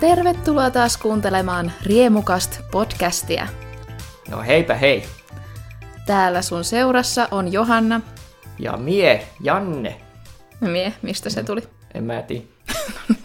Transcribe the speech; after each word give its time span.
Tervetuloa 0.00 0.70
taas 0.70 0.96
kuuntelemaan 0.96 1.72
Riemukast 1.82 2.60
podcastia. 2.70 3.46
No 4.30 4.42
heipä 4.42 4.74
hei. 4.74 5.04
Täällä 6.06 6.42
sun 6.42 6.64
seurassa 6.64 7.28
on 7.30 7.52
Johanna. 7.52 8.00
Ja 8.58 8.76
mie, 8.76 9.28
Janne. 9.40 10.00
Mie, 10.60 10.92
mistä 11.02 11.30
se 11.30 11.42
tuli? 11.42 11.62
En 11.94 12.04
mä 12.04 12.22
tiedä. 12.22 12.44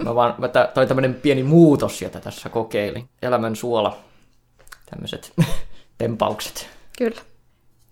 Mä 0.04 0.16
vaan, 0.16 0.36
mä 0.38 0.48
t- 0.48 0.73
toi 0.73 0.88
tämmönen 0.88 1.13
pieni 1.13 1.44
muutos, 1.44 2.02
jota 2.02 2.20
tässä 2.20 2.49
kokeilin. 2.49 3.09
Elämän 3.22 3.55
suola. 3.55 3.98
Tämmöiset 4.90 5.34
tempaukset. 5.98 6.70
Kyllä. 6.98 7.22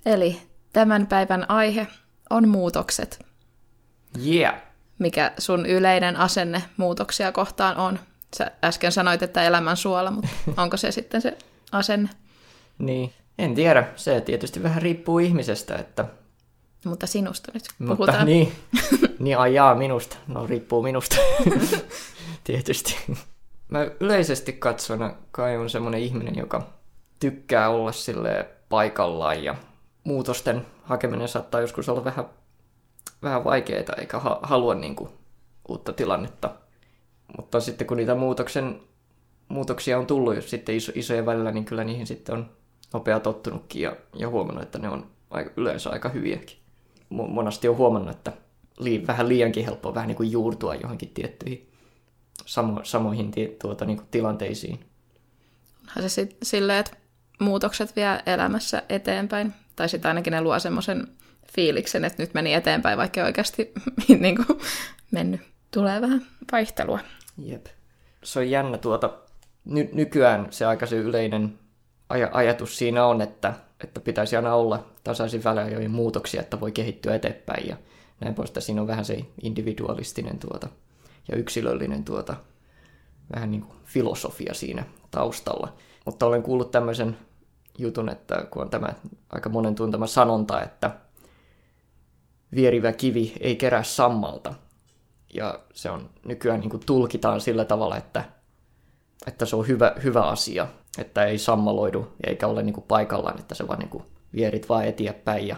Eli 0.06 0.42
tämän 0.74 1.08
päivän 1.08 1.50
aihe 1.50 1.88
on 2.30 2.48
muutokset. 2.48 3.26
Yeah. 4.28 4.56
Mikä 5.00 5.32
sun 5.38 5.66
yleinen 5.66 6.18
asenne 6.18 6.64
muutoksia 6.78 7.32
kohtaan 7.32 7.78
on? 7.78 8.00
Sä 8.38 8.52
äsken 8.64 8.92
sanoit, 8.92 9.24
että 9.24 9.44
elämän 9.44 9.78
suola, 9.78 10.12
mutta 10.12 10.30
onko 10.62 10.78
se 10.78 10.92
sitten 10.92 11.22
se 11.22 11.38
asenne? 11.72 12.10
Niin. 12.78 13.14
En 13.38 13.56
tiedä. 13.56 13.88
Se 13.96 14.22
tietysti 14.22 14.64
vähän 14.64 14.82
riippuu 14.82 15.20
ihmisestä, 15.20 15.76
että... 15.76 16.06
Mutta 16.86 17.08
sinusta 17.08 17.52
nyt 17.54 17.64
Mutta 17.80 17.96
puhutaan. 17.96 18.26
niin, 18.26 18.52
niin 19.20 19.38
ajaa 19.38 19.76
minusta. 19.76 20.18
No 20.28 20.48
riippuu 20.48 20.82
minusta. 20.84 21.16
tietysti. 22.44 22.98
Mä 23.68 23.80
yleisesti 24.00 24.54
katsona 24.54 25.14
kai 25.32 25.58
on 25.58 25.70
semmoinen 25.70 26.02
ihminen, 26.02 26.36
joka 26.36 26.68
tykkää 27.20 27.70
olla 27.70 27.92
sille 27.92 28.50
paikallaan 28.70 29.44
ja 29.44 29.56
muutosten 30.04 30.66
hakeminen 30.84 31.28
saattaa 31.28 31.62
joskus 31.62 31.90
olla 31.90 32.04
vähän, 32.04 32.26
vähän 33.24 33.44
vaikeaa 33.44 33.94
eikä 33.98 34.20
ha- 34.20 34.40
halua 34.44 34.76
niin 34.76 34.96
kuin, 34.96 35.10
uutta 35.68 35.94
tilannetta. 35.94 36.56
Mutta 37.38 37.60
sitten 37.60 37.88
kun 37.88 37.98
niitä 37.98 38.16
muutoksen, 38.16 38.80
muutoksia 39.48 40.00
on 40.00 40.08
tullut 40.08 40.36
jos 40.36 40.50
sitten 40.50 40.76
iso, 40.76 40.92
isojen 40.96 41.26
välillä, 41.26 41.52
niin 41.52 41.66
kyllä 41.66 41.84
niihin 41.84 42.08
sitten 42.08 42.36
on 42.36 42.50
nopea 42.94 43.20
tottunutkin 43.20 43.82
ja, 43.82 43.96
ja 44.16 44.30
huomannut, 44.30 44.64
että 44.64 44.80
ne 44.80 44.90
on 44.90 45.12
aika, 45.30 45.52
yleensä 45.58 45.90
aika 45.90 46.10
hyviäkin. 46.10 46.58
Mo- 47.14 47.28
Monasti 47.28 47.68
on 47.68 47.78
huomannut, 47.78 48.16
että 48.16 48.34
lii, 48.80 49.08
vähän 49.08 49.30
liiankin 49.30 49.66
helppoa 49.66 49.94
vähän 49.94 50.08
niin 50.08 50.18
kuin 50.18 50.32
juurtua 50.32 50.76
johonkin 50.76 51.10
tiettyihin 51.10 51.70
samo, 52.46 52.80
samoihin 52.84 53.32
tuota, 53.62 53.86
niin 53.86 53.98
kuin 53.98 54.08
tilanteisiin. 54.12 54.80
Onhan 55.88 56.10
se 56.10 56.30
silleen, 56.44 56.80
että 56.80 56.98
muutokset 57.40 57.96
vie 57.96 58.24
elämässä 58.26 58.84
eteenpäin. 58.90 59.54
Tai 59.76 59.90
sitten 59.90 60.10
ainakin 60.10 60.32
ne 60.32 60.42
luo 60.42 60.60
semmoisen 60.60 61.08
fiiliksen, 61.54 62.06
että 62.06 62.24
nyt 62.24 62.34
meni 62.34 62.54
eteenpäin, 62.54 62.98
vaikka 62.98 63.24
oikeasti 63.24 63.72
niin 64.20 64.46
kuin, 64.46 64.60
mennyt. 65.12 65.42
Tulee 65.72 66.02
vähän 66.02 66.26
vaihtelua. 66.52 67.00
Jep. 67.40 67.66
Se 68.24 68.40
on 68.40 68.50
jännä 68.50 68.78
tuota, 68.78 69.10
ny- 69.66 69.90
nykyään 69.94 70.48
se 70.50 70.66
aika 70.66 70.86
se 70.86 70.96
yleinen 70.96 71.60
aj- 72.14 72.30
ajatus 72.32 72.78
siinä 72.78 73.06
on, 73.06 73.22
että, 73.22 73.54
että 73.84 74.00
pitäisi 74.00 74.36
aina 74.36 74.56
olla 74.56 74.86
tasaisin 75.04 75.44
väliajoin 75.44 75.92
muutoksia, 75.92 76.42
että 76.42 76.60
voi 76.60 76.72
kehittyä 76.72 77.16
eteenpäin 77.16 77.68
ja 77.68 77.78
näin 78.20 78.36
pois. 78.36 78.50
Että 78.50 78.60
Siinä 78.60 78.82
on 78.82 78.88
vähän 78.88 79.06
se 79.06 79.26
individualistinen 79.42 80.40
tuota, 80.40 80.70
ja 81.32 81.38
yksilöllinen 81.38 82.04
tuota, 82.04 82.36
vähän 83.36 83.52
niin 83.52 83.62
kuin 83.62 83.78
filosofia 83.86 84.54
siinä 84.54 84.84
taustalla. 85.12 85.74
Mutta 86.06 86.26
olen 86.26 86.44
kuullut 86.44 86.72
tämmöisen 86.72 87.18
jutun, 87.78 88.10
että 88.10 88.48
kun 88.52 88.62
on 88.62 88.70
tämä 88.70 88.94
aika 89.30 89.50
monen 89.50 89.76
tuntema 89.76 90.08
sanonta, 90.08 90.62
että 90.62 90.92
vierivä 92.56 92.94
kivi 92.94 93.34
ei 93.40 93.56
kerää 93.56 93.84
sammalta. 93.84 94.54
Ja 95.34 95.60
se 95.74 95.90
on 95.92 96.10
nykyään 96.26 96.60
niin 96.60 96.70
kuin 96.70 96.86
tulkitaan 96.86 97.42
sillä 97.42 97.66
tavalla, 97.66 97.98
että, 97.98 98.24
että 99.28 99.46
se 99.46 99.56
on 99.56 99.68
hyvä, 99.68 99.96
hyvä 100.04 100.22
asia, 100.22 100.68
että 100.98 101.26
ei 101.26 101.38
sammaloidu 101.38 102.08
eikä 102.28 102.48
ole 102.48 102.64
niin 102.64 102.74
kuin 102.74 102.86
paikallaan, 102.88 103.40
että 103.40 103.56
se 103.56 103.68
vaan 103.68 103.80
niin 103.80 103.90
kuin 103.90 104.04
vierit 104.34 104.70
vaan 104.70 104.86
eteenpäin 104.86 105.48
ja 105.48 105.56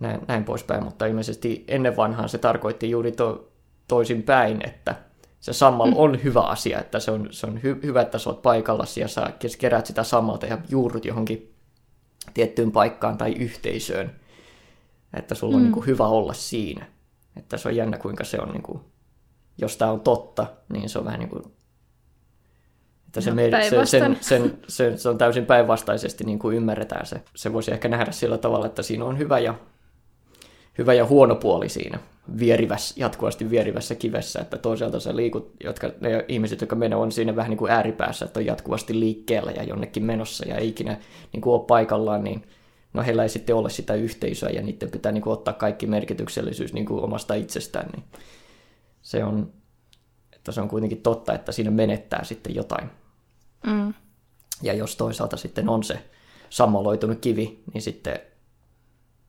näin, 0.00 0.20
näin 0.28 0.44
poispäin. 0.44 0.84
Mutta 0.84 1.06
ilmeisesti 1.06 1.64
ennen 1.68 1.96
vanhaan 1.96 2.28
se 2.28 2.38
tarkoitti 2.38 2.90
juuri 2.90 3.12
to, 3.12 3.48
toisin 3.88 4.22
päin, 4.22 4.60
että 4.68 4.94
se 5.40 5.52
sammal 5.52 5.92
on 5.96 6.22
hyvä 6.24 6.40
asia, 6.40 6.80
että 6.80 7.00
se 7.00 7.10
on, 7.10 7.28
se 7.30 7.46
on 7.46 7.62
hy, 7.62 7.80
hyvä, 7.82 8.00
että 8.00 8.18
sä 8.18 8.30
oot 8.30 8.42
paikallasi 8.42 9.00
ja 9.00 9.08
sä 9.08 9.32
kerät 9.58 9.86
sitä 9.86 10.02
sammalta 10.02 10.46
ja 10.46 10.58
juurrut 10.68 11.04
johonkin 11.04 11.54
tiettyyn 12.34 12.72
paikkaan 12.72 13.18
tai 13.18 13.32
yhteisöön, 13.32 14.12
että 15.14 15.34
sulla 15.34 15.54
on 15.56 15.60
Mm. 15.62 15.64
niin 15.64 15.72
kuin 15.72 15.86
hyvä 15.86 16.06
olla 16.06 16.32
siinä. 16.32 16.86
Että 17.38 17.56
se 17.56 17.68
on 17.68 17.76
jännä, 17.76 17.98
kuinka 17.98 18.24
se 18.24 18.38
on, 18.40 18.48
niin 18.48 18.62
kuin, 18.62 18.80
jos 19.58 19.76
tämä 19.76 19.90
on 19.90 20.00
totta, 20.00 20.46
niin 20.72 20.88
se 20.88 20.98
on 20.98 21.04
vähän 21.04 21.20
niin 21.20 21.30
kuin, 21.30 21.42
että 23.06 23.20
se, 23.20 23.30
No, 23.30 23.36
me, 23.36 23.50
se, 23.70 23.86
sen, 23.86 24.18
sen, 24.20 24.58
se, 24.68 24.96
se 24.96 25.08
on 25.08 25.18
täysin 25.18 25.46
päinvastaisesti 25.46 26.24
niin 26.24 26.38
kuin 26.38 26.56
ymmärretään 26.56 27.06
se. 27.06 27.22
Se 27.36 27.52
voisi 27.52 27.72
ehkä 27.72 27.88
nähdä 27.88 28.12
sillä 28.12 28.38
tavalla, 28.38 28.66
että 28.66 28.82
siinä 28.82 29.04
on 29.04 29.18
hyvä 29.18 29.38
ja, 29.38 29.54
hyvä 30.78 30.94
ja 30.94 31.06
huono 31.06 31.34
puoli 31.34 31.68
siinä 31.68 31.98
vierivässä, 32.38 32.94
jatkuvasti 32.98 33.50
vierivässä 33.50 33.94
kivessä, 33.94 34.40
että 34.40 34.58
toisaalta 34.58 35.00
se 35.00 35.16
liikut, 35.16 35.52
jotka, 35.64 35.90
ne 36.00 36.24
ihmiset, 36.28 36.60
jotka 36.60 36.76
menee, 36.76 36.98
on 36.98 37.12
siinä 37.12 37.36
vähän 37.36 37.50
niin 37.50 37.58
kuin 37.58 37.72
ääripäässä, 37.72 38.24
että 38.24 38.40
on 38.40 38.46
jatkuvasti 38.46 39.00
liikkeellä 39.00 39.50
ja 39.50 39.62
jonnekin 39.62 40.04
menossa 40.04 40.48
ja 40.48 40.56
ei 40.56 40.68
ikinä 40.68 40.96
niin 41.32 41.40
kuin 41.40 41.54
ole 41.54 41.66
paikallaan, 41.66 42.24
niin 42.24 42.42
no 42.98 43.04
heillä 43.04 43.22
ei 43.22 43.28
sitten 43.28 43.56
ole 43.56 43.70
sitä 43.70 43.94
yhteisöä 43.94 44.50
ja 44.50 44.62
niiden 44.62 44.90
pitää 44.90 45.12
niin 45.12 45.22
kuin 45.22 45.32
ottaa 45.32 45.54
kaikki 45.54 45.86
merkityksellisyys 45.86 46.72
niin 46.72 46.86
kuin 46.86 47.04
omasta 47.04 47.34
itsestään, 47.34 47.90
niin 47.90 48.04
se 49.02 49.24
on, 49.24 49.52
että 50.32 50.52
se 50.52 50.60
on 50.60 50.68
kuitenkin 50.68 51.02
totta, 51.02 51.34
että 51.34 51.52
siinä 51.52 51.70
menettää 51.70 52.24
sitten 52.24 52.54
jotain. 52.54 52.90
Mm. 53.66 53.94
Ja 54.62 54.72
jos 54.72 54.96
toisaalta 54.96 55.36
sitten 55.36 55.68
on 55.68 55.84
se 55.84 56.10
sammaloitunut 56.50 57.18
kivi, 57.20 57.62
niin 57.74 57.82
sitten 57.82 58.20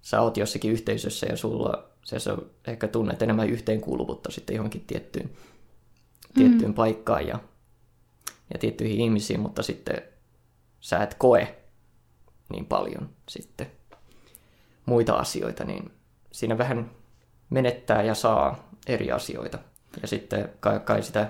sä 0.02 0.22
oot 0.22 0.38
jossakin 0.38 0.72
yhteisössä 0.72 1.28
ja 1.30 1.38
sulla 1.38 1.90
se, 2.04 2.20
se 2.20 2.32
on, 2.32 2.50
ehkä 2.68 2.88
tunnet 2.88 3.22
enemmän 3.22 3.50
yhteenkuuluvuutta 3.50 4.32
sitten 4.32 4.56
johonkin 4.56 4.84
tiettyyn, 4.88 5.30
tiettyyn 6.34 6.74
paikkaan 6.74 7.28
ja, 7.28 7.40
ja 8.54 8.60
tiettyihin 8.60 9.02
ihmisiin, 9.02 9.40
mutta 9.40 9.64
sitten 9.64 10.02
sä 10.80 11.04
et 11.04 11.14
koe 11.14 11.56
niin 12.50 12.66
paljon 12.66 13.10
sitten 13.30 13.68
muita 14.86 15.14
asioita, 15.14 15.64
niin 15.64 15.92
siinä 16.32 16.58
vähän 16.58 16.92
menettää 17.50 18.04
ja 18.04 18.16
saa 18.16 18.70
eri 18.88 19.12
asioita. 19.12 19.60
Ja 20.02 20.08
sitten 20.08 20.50
kai, 20.60 20.80
kai 20.80 21.04
sitä 21.04 21.30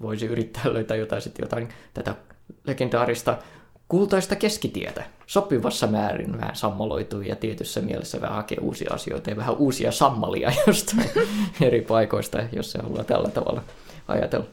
voisi 0.00 0.26
yrittää 0.26 0.62
löytää 0.74 0.96
jotain, 0.96 1.22
sitten 1.22 1.42
jotain 1.42 1.68
tätä 1.94 2.14
legendaarista 2.64 3.38
kultaista 3.88 4.36
keskitietä. 4.36 5.04
Sopivassa 5.26 5.86
määrin 5.86 6.40
vähän 6.40 6.56
sammaloituu 6.56 7.20
ja 7.20 7.36
tietyssä 7.36 7.80
mielessä 7.80 8.20
vähän 8.20 8.36
hakee 8.36 8.58
uusia 8.60 8.94
asioita 8.94 9.30
ja 9.30 9.36
vähän 9.36 9.56
uusia 9.56 9.92
sammalia 9.92 10.52
jostain 10.66 11.10
eri 11.60 11.80
paikoista, 11.80 12.38
jos 12.52 12.72
se 12.72 12.78
haluaa 12.82 13.04
tällä 13.04 13.28
tavalla 13.28 13.62
ajatella. 14.08 14.46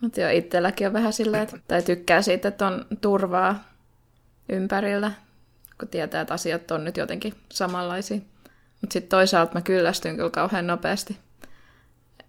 Mutta 0.00 0.20
joo, 0.20 0.30
itselläkin 0.30 0.86
on 0.86 0.92
vähän 0.92 1.12
silleen, 1.12 1.42
että, 1.42 1.58
tai 1.68 1.82
tykkää 1.82 2.22
siitä, 2.22 2.48
että 2.48 2.66
on 2.66 2.86
turvaa 3.00 3.64
ympärillä, 4.48 5.12
kun 5.80 5.88
tietää, 5.88 6.20
että 6.20 6.34
asiat 6.34 6.70
on 6.70 6.84
nyt 6.84 6.96
jotenkin 6.96 7.34
samanlaisia. 7.52 8.20
Mutta 8.80 8.92
sitten 8.92 9.08
toisaalta 9.10 9.54
mä 9.54 9.60
kyllästyn 9.60 10.16
kyllä 10.16 10.30
kauhean 10.30 10.66
nopeasti. 10.66 11.18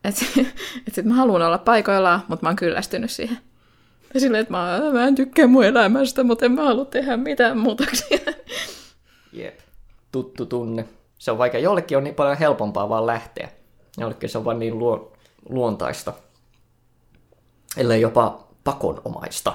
Että 0.03 0.25
et 0.87 0.93
sit 0.93 1.05
mä 1.05 1.13
haluan 1.13 1.41
olla 1.41 1.57
paikoillaan, 1.57 2.23
mutta 2.27 2.45
mä 2.45 2.49
oon 2.49 2.55
kyllästynyt 2.55 3.11
siihen. 3.11 3.37
Ja 4.13 4.19
silleen, 4.19 4.41
että 4.41 4.51
mä, 4.51 4.79
mä 4.93 5.07
en 5.07 5.15
tykkää 5.15 5.47
mun 5.47 5.65
elämästä, 5.65 6.23
mutta 6.23 6.45
en 6.45 6.51
mä 6.51 6.63
halua 6.63 6.85
tehdä 6.85 7.17
mitään 7.17 7.57
muutoksia. 7.57 8.17
Jep. 9.33 9.59
Tuttu 10.11 10.45
tunne. 10.45 10.85
Se 11.19 11.31
on 11.31 11.37
vaikka 11.37 11.57
jollekin 11.57 11.97
on 11.97 12.03
niin 12.03 12.15
paljon 12.15 12.37
helpompaa 12.37 12.89
vaan 12.89 13.07
lähteä. 13.07 13.49
Jollekin 13.97 14.29
se 14.29 14.37
on 14.37 14.45
vaan 14.45 14.59
niin 14.59 14.79
luo, 14.79 15.13
luontaista. 15.49 16.13
Ellei 17.77 18.01
jopa 18.01 18.47
pakonomaista 18.63 19.53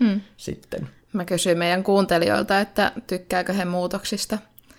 Hmm. 0.00 0.20
sitten. 0.36 0.88
Mä 1.12 1.24
kysyin 1.24 1.58
meidän 1.58 1.84
kuuntelijoilta, 1.84 2.60
että 2.60 2.92
tykkääkö 3.06 3.52
he 3.52 3.64
muutoksista. 3.64 4.38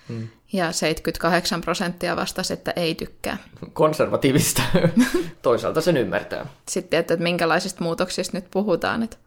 Hmm. 0.10 0.28
Ja 0.54 0.72
78 0.72 1.62
prosenttia 1.62 2.16
vastasi, 2.16 2.54
että 2.54 2.74
ei 2.76 2.96
tykkää. 2.96 3.38
Konservatiivista. 3.74 4.62
Toisaalta 5.42 5.82
sen 5.82 5.98
ymmärtää. 5.98 6.46
Sitten 6.70 7.00
että 7.00 7.16
minkälaisista 7.18 7.84
muutoksista 7.84 8.38
nyt 8.38 8.46
puhutaan. 8.52 9.04
Että 9.04 9.18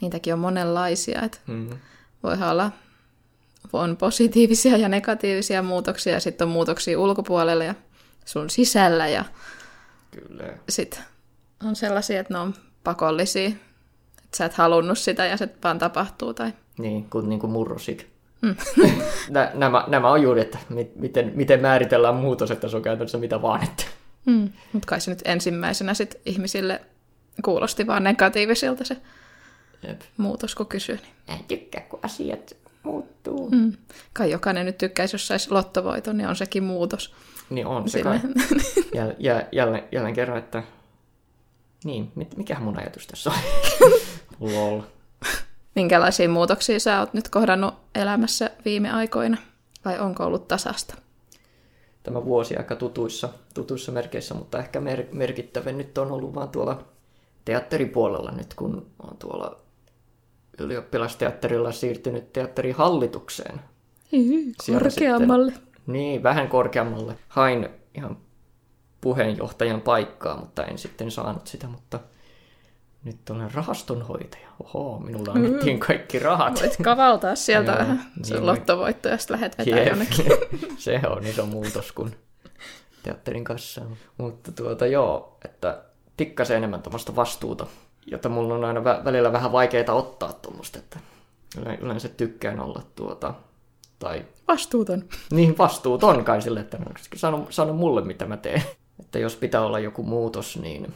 niitäkin 0.00 0.32
on 0.32 0.38
monenlaisia. 0.38 1.22
Että 1.22 1.38
Mm. 1.46 1.70
voihan 2.22 2.50
olla 2.50 2.70
on 3.72 3.96
positiivisia 3.96 4.76
ja 4.76 4.88
negatiivisia 4.88 5.62
muutoksia, 5.62 6.12
ja 6.12 6.20
sitten 6.20 6.46
on 6.46 6.52
muutoksia 6.52 6.98
ulkopuolella 7.00 7.64
ja 7.64 7.74
sun 8.24 8.50
sisällä, 8.50 9.08
ja 9.08 9.24
Kyllä. 10.10 10.44
sitten 10.68 11.00
on 11.64 11.76
sellaisia, 11.76 12.20
että 12.20 12.34
ne 12.34 12.40
on 12.40 12.54
pakollisia, 12.84 13.50
sä 14.36 14.44
et 14.44 14.54
halunnut 14.54 14.98
sitä 14.98 15.26
ja 15.26 15.36
se 15.36 15.48
vaan 15.64 15.78
tapahtuu. 15.78 16.34
Tai... 16.34 16.52
Niin, 16.78 17.10
kuin, 17.10 17.28
niin 17.28 17.40
kuin 17.40 17.50
murrosik. 17.50 18.06
Nä, 19.30 19.50
nämä, 19.54 19.84
nämä 19.86 20.10
on 20.10 20.22
juuri, 20.22 20.40
että 20.40 20.58
mi, 20.68 20.90
miten, 20.94 21.32
miten 21.34 21.60
määritellään 21.60 22.14
muutos, 22.14 22.50
että 22.50 22.68
se 22.68 22.76
on 22.76 22.82
käytännössä 22.82 23.18
mitä 23.18 23.42
vaan. 23.42 23.64
Että. 23.64 23.84
Mm. 24.26 24.52
Mutta 24.72 24.86
kai 24.86 25.00
se 25.00 25.10
nyt 25.10 25.22
ensimmäisenä 25.24 25.94
sit 25.94 26.20
ihmisille 26.26 26.80
kuulosti 27.44 27.86
vaan 27.86 28.04
negatiivisilta 28.04 28.84
se 28.84 28.96
Jep. 29.88 30.00
muutos, 30.16 30.54
kun 30.54 30.66
kysyi. 30.66 30.96
Niin. 30.96 31.38
En 31.38 31.44
tykkää, 31.48 31.80
kun 31.80 32.00
asiat 32.02 32.56
muuttuu. 32.82 33.50
Mm. 33.50 33.72
Kai 34.12 34.30
jokainen 34.30 34.66
nyt 34.66 34.78
tykkäisi, 34.78 35.14
jos 35.14 35.26
saisi 35.26 35.50
lottovoiton, 35.50 36.16
niin 36.16 36.28
on 36.28 36.36
sekin 36.36 36.62
muutos. 36.62 37.14
Niin 37.50 37.66
on 37.66 37.88
se 37.88 38.02
kai. 38.02 38.20
Ja, 38.94 39.12
ja 39.18 39.42
jälleen, 39.52 39.84
jälleen 39.92 40.14
kerran, 40.14 40.38
että 40.38 40.62
niin, 41.84 42.12
mikähän 42.36 42.64
mun 42.64 42.78
ajatus 42.78 43.06
tässä 43.06 43.30
on? 43.30 43.36
Lol. 44.40 44.80
Minkälaisia 45.74 46.28
muutoksia 46.28 46.80
sä 46.80 47.00
oot 47.00 47.14
nyt 47.14 47.28
kohdannut 47.28 47.74
elämässä 47.94 48.50
viime 48.64 48.90
aikoina? 48.90 49.36
Vai 49.84 49.98
onko 49.98 50.24
ollut 50.24 50.48
tasasta? 50.48 50.94
Tämä 52.02 52.24
vuosi 52.24 52.56
aika 52.56 52.76
tutuissa, 52.76 53.28
tutuissa 53.54 53.92
merkeissä, 53.92 54.34
mutta 54.34 54.58
ehkä 54.58 54.80
mer- 54.80 55.06
merkittävin 55.12 55.78
nyt 55.78 55.98
on 55.98 56.12
ollut 56.12 56.34
vaan 56.34 56.48
tuolla 56.48 56.84
teatteripuolella 57.44 58.30
nyt, 58.30 58.54
kun 58.54 58.86
on 58.98 59.16
tuolla 59.16 59.60
ylioppilasteatterilla 60.58 61.72
siirtynyt 61.72 62.32
teatterihallitukseen. 62.32 63.60
Siellä 64.62 64.80
Korkeammalle. 64.80 65.52
Niin, 65.86 66.22
vähän 66.22 66.48
korkeammalle. 66.48 67.18
Hain 67.28 67.68
ihan 67.94 68.16
puheenjohtajan 69.00 69.80
paikkaa, 69.80 70.36
mutta 70.40 70.64
en 70.64 70.78
sitten 70.78 71.10
saanut 71.10 71.46
sitä, 71.46 71.66
mutta 71.68 72.00
nyt 73.04 73.30
olen 73.30 73.54
rahastonhoitaja. 73.54 74.48
Oho, 74.64 74.98
minulla 74.98 75.32
annettiin 75.32 75.80
kaikki 75.80 76.18
rahat. 76.18 76.60
Voit 76.60 76.76
kavaltaa 76.82 77.34
sieltä 77.34 77.70
Joo, 77.70 77.78
vähän 77.78 78.10
niin 78.16 78.24
se 78.24 78.34
voi. 78.34 78.42
lottovoitto 78.42 79.08
ja 79.08 79.18
sitten 79.18 79.34
lähdet 79.34 79.58
vetää 79.58 79.78
Jep. 79.78 79.88
jonnekin. 79.88 80.26
se 80.78 81.00
on 81.10 81.26
iso 81.26 81.46
muutos 81.46 81.92
kuin 81.92 82.16
teatterin 83.02 83.44
kassaan. 83.44 83.96
Mutta 84.18 84.52
tuota 84.52 84.86
joo, 84.86 85.38
että 85.44 85.82
tikkasen 86.16 86.56
enemmän 86.56 86.82
tuommoista 86.82 87.16
vastuuta, 87.16 87.66
jota 88.06 88.28
mulla 88.28 88.54
on 88.54 88.64
aina 88.64 88.80
vä- 88.80 89.04
välillä 89.04 89.32
vähän 89.32 89.52
vaikeaa 89.52 89.92
ottaa 89.94 90.32
tuommoista, 90.32 90.78
että 90.78 91.00
yle- 91.60 91.78
yleensä 91.80 92.08
tykkään 92.08 92.60
olla 92.60 92.82
tuota, 92.94 93.34
tai 93.98 94.24
Vastuuton. 94.48 95.04
niin 95.30 95.58
vastuuton 95.58 96.24
kai 96.24 96.42
sille, 96.42 96.60
että 96.60 96.78
sano, 97.16 97.46
sano 97.50 97.72
mulle 97.72 98.02
mitä 98.04 98.26
mä 98.26 98.36
teen. 98.36 98.62
Että 99.00 99.18
jos 99.18 99.36
pitää 99.36 99.60
olla 99.64 99.78
joku 99.78 100.02
muutos, 100.02 100.56
niin 100.56 100.94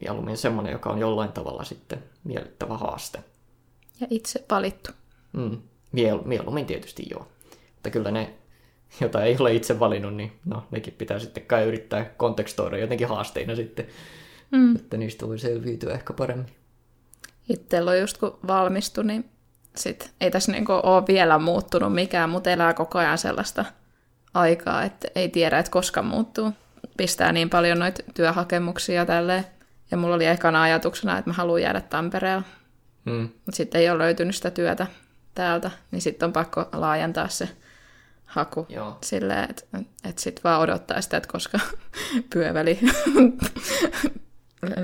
mieluummin 0.00 0.36
semmoinen, 0.36 0.72
joka 0.72 0.90
on 0.90 0.98
jollain 0.98 1.32
tavalla 1.32 1.64
sitten 1.64 2.04
miellyttävä 2.24 2.76
haaste. 2.76 3.18
Ja 4.00 4.06
itse 4.10 4.44
valittu. 4.50 4.90
Mm. 5.32 5.58
Miel, 5.92 6.18
mieluummin 6.24 6.66
tietysti 6.66 7.06
joo. 7.10 7.28
Mutta 7.74 7.90
kyllä 7.90 8.10
ne, 8.10 8.34
jota 9.00 9.22
ei 9.24 9.36
ole 9.40 9.54
itse 9.54 9.80
valinnut, 9.80 10.14
niin 10.14 10.32
no, 10.44 10.62
nekin 10.70 10.94
pitää 10.94 11.18
sitten 11.18 11.46
kai 11.46 11.64
yrittää 11.64 12.04
kontekstoida 12.04 12.78
jotenkin 12.78 13.08
haasteina 13.08 13.56
sitten, 13.56 13.86
Mm. 14.50 14.76
että 14.76 14.96
niistä 14.96 15.28
voi 15.28 15.38
selviytyä 15.38 15.92
ehkä 15.94 16.12
paremmin. 16.12 16.56
Itsellä 17.48 17.90
on 17.90 18.00
just 18.00 18.18
kun 18.18 18.38
valmistui, 18.46 19.04
niin 19.04 19.30
sit 19.76 20.10
ei 20.20 20.30
tässä 20.30 20.52
niinku 20.52 20.72
ole 20.72 21.06
vielä 21.06 21.38
muuttunut 21.38 21.94
mikään, 21.94 22.30
mutta 22.30 22.50
elää 22.50 22.74
koko 22.74 22.98
ajan 22.98 23.18
sellaista 23.18 23.64
aikaa, 24.34 24.82
että 24.82 25.08
ei 25.14 25.28
tiedä, 25.28 25.58
että 25.58 25.70
koska 25.72 26.02
muuttuu. 26.02 26.52
Pistää 26.96 27.32
niin 27.32 27.50
paljon 27.50 27.78
noita 27.78 28.02
työhakemuksia 28.14 29.06
tälleen. 29.06 29.44
Ja 29.90 29.96
mulla 29.96 30.14
oli 30.14 30.26
ekana 30.26 30.62
ajatuksena, 30.62 31.18
että 31.18 31.30
mä 31.30 31.34
haluan 31.34 31.62
jäädä 31.62 31.80
Tampereella. 31.80 32.42
Mm. 33.04 33.22
Mutta 33.22 33.56
sitten 33.56 33.80
ei 33.80 33.90
ole 33.90 33.98
löytynyt 33.98 34.36
sitä 34.36 34.50
työtä 34.50 34.86
täältä, 35.34 35.70
niin 35.90 36.02
sitten 36.02 36.26
on 36.26 36.32
pakko 36.32 36.68
laajentaa 36.72 37.28
se 37.28 37.48
haku 38.24 38.66
Joo. 38.68 38.98
silleen, 39.04 39.50
että 39.50 39.64
et 40.04 40.18
sitten 40.18 40.44
vaan 40.44 40.60
odottaa 40.60 41.00
sitä, 41.00 41.16
että 41.16 41.32
koska 41.32 41.58
pyöväli 42.32 42.78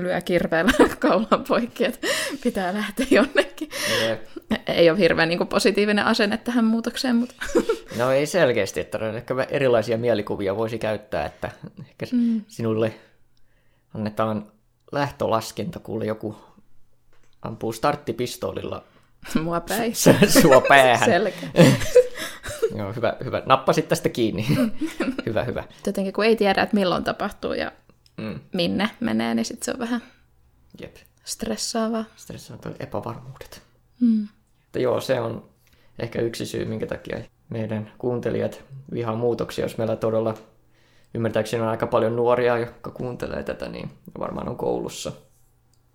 lyö 0.01 0.21
kirveellä 0.21 0.71
kaulan 0.99 1.43
poikki, 1.47 1.85
että 1.85 2.07
pitää 2.43 2.73
lähteä 2.73 3.05
jonnekin. 3.09 3.69
Jep. 4.07 4.21
Ei 4.67 4.89
ole 4.89 4.99
hirveän 4.99 5.29
niin 5.29 5.37
kuin, 5.37 5.47
positiivinen 5.47 6.05
asenne 6.05 6.37
tähän 6.37 6.65
muutokseen, 6.65 7.15
mutta 7.15 7.35
No 7.97 8.11
ei 8.11 8.25
selkeästi, 8.25 8.79
että 8.79 9.09
ehkä 9.09 9.33
erilaisia 9.49 9.97
mielikuvia 9.97 10.55
voisi 10.55 10.79
käyttää, 10.79 11.25
että 11.25 11.51
ehkä 11.79 12.05
mm. 12.11 12.41
sinulle 12.47 12.93
annetaan 13.93 14.51
lähtölaskenta, 14.91 15.79
kuule 15.79 16.05
joku 16.05 16.35
ampuu 17.41 17.73
starttipistoolilla 17.73 18.83
mua 19.43 19.59
päin. 19.61 19.95
s- 20.01 20.41
sua 20.41 20.61
päähän. 20.61 21.09
Selkä. 21.09 21.47
Joo, 22.77 22.93
hyvä, 22.93 23.13
hyvä. 23.23 23.43
Nappasit 23.45 23.87
tästä 23.87 24.09
kiinni. 24.09 24.45
hyvä, 25.25 25.43
hyvä. 25.43 25.63
Jotenkin 25.85 26.13
kun 26.13 26.25
ei 26.25 26.35
tiedä, 26.35 26.61
että 26.61 26.75
milloin 26.75 27.03
tapahtuu 27.03 27.53
ja 27.53 27.71
Mm. 28.17 28.39
minne 28.53 28.89
menee, 28.99 29.35
niin 29.35 29.45
sitten 29.45 29.65
se 29.65 29.71
on 29.71 29.79
vähän 29.79 30.01
Jep. 30.81 30.95
stressaavaa. 31.23 32.05
Stressaantuvat 32.15 32.81
epävarmuudet. 32.81 33.61
Mm. 33.99 34.27
Mutta 34.61 34.79
joo, 34.79 35.01
se 35.01 35.19
on 35.19 35.49
ehkä 35.99 36.21
yksi 36.21 36.45
syy, 36.45 36.65
minkä 36.65 36.85
takia 36.87 37.19
meidän 37.49 37.91
kuuntelijat 37.97 38.63
vihaa 38.93 39.15
muutoksia, 39.15 39.65
jos 39.65 39.77
meillä 39.77 39.95
todella 39.95 40.33
ymmärtääkseni 41.15 41.63
on 41.63 41.69
aika 41.69 41.87
paljon 41.87 42.15
nuoria, 42.15 42.57
jotka 42.57 42.91
kuuntelee 42.91 43.43
tätä, 43.43 43.69
niin 43.69 43.89
varmaan 44.19 44.49
on 44.49 44.57
koulussa 44.57 45.11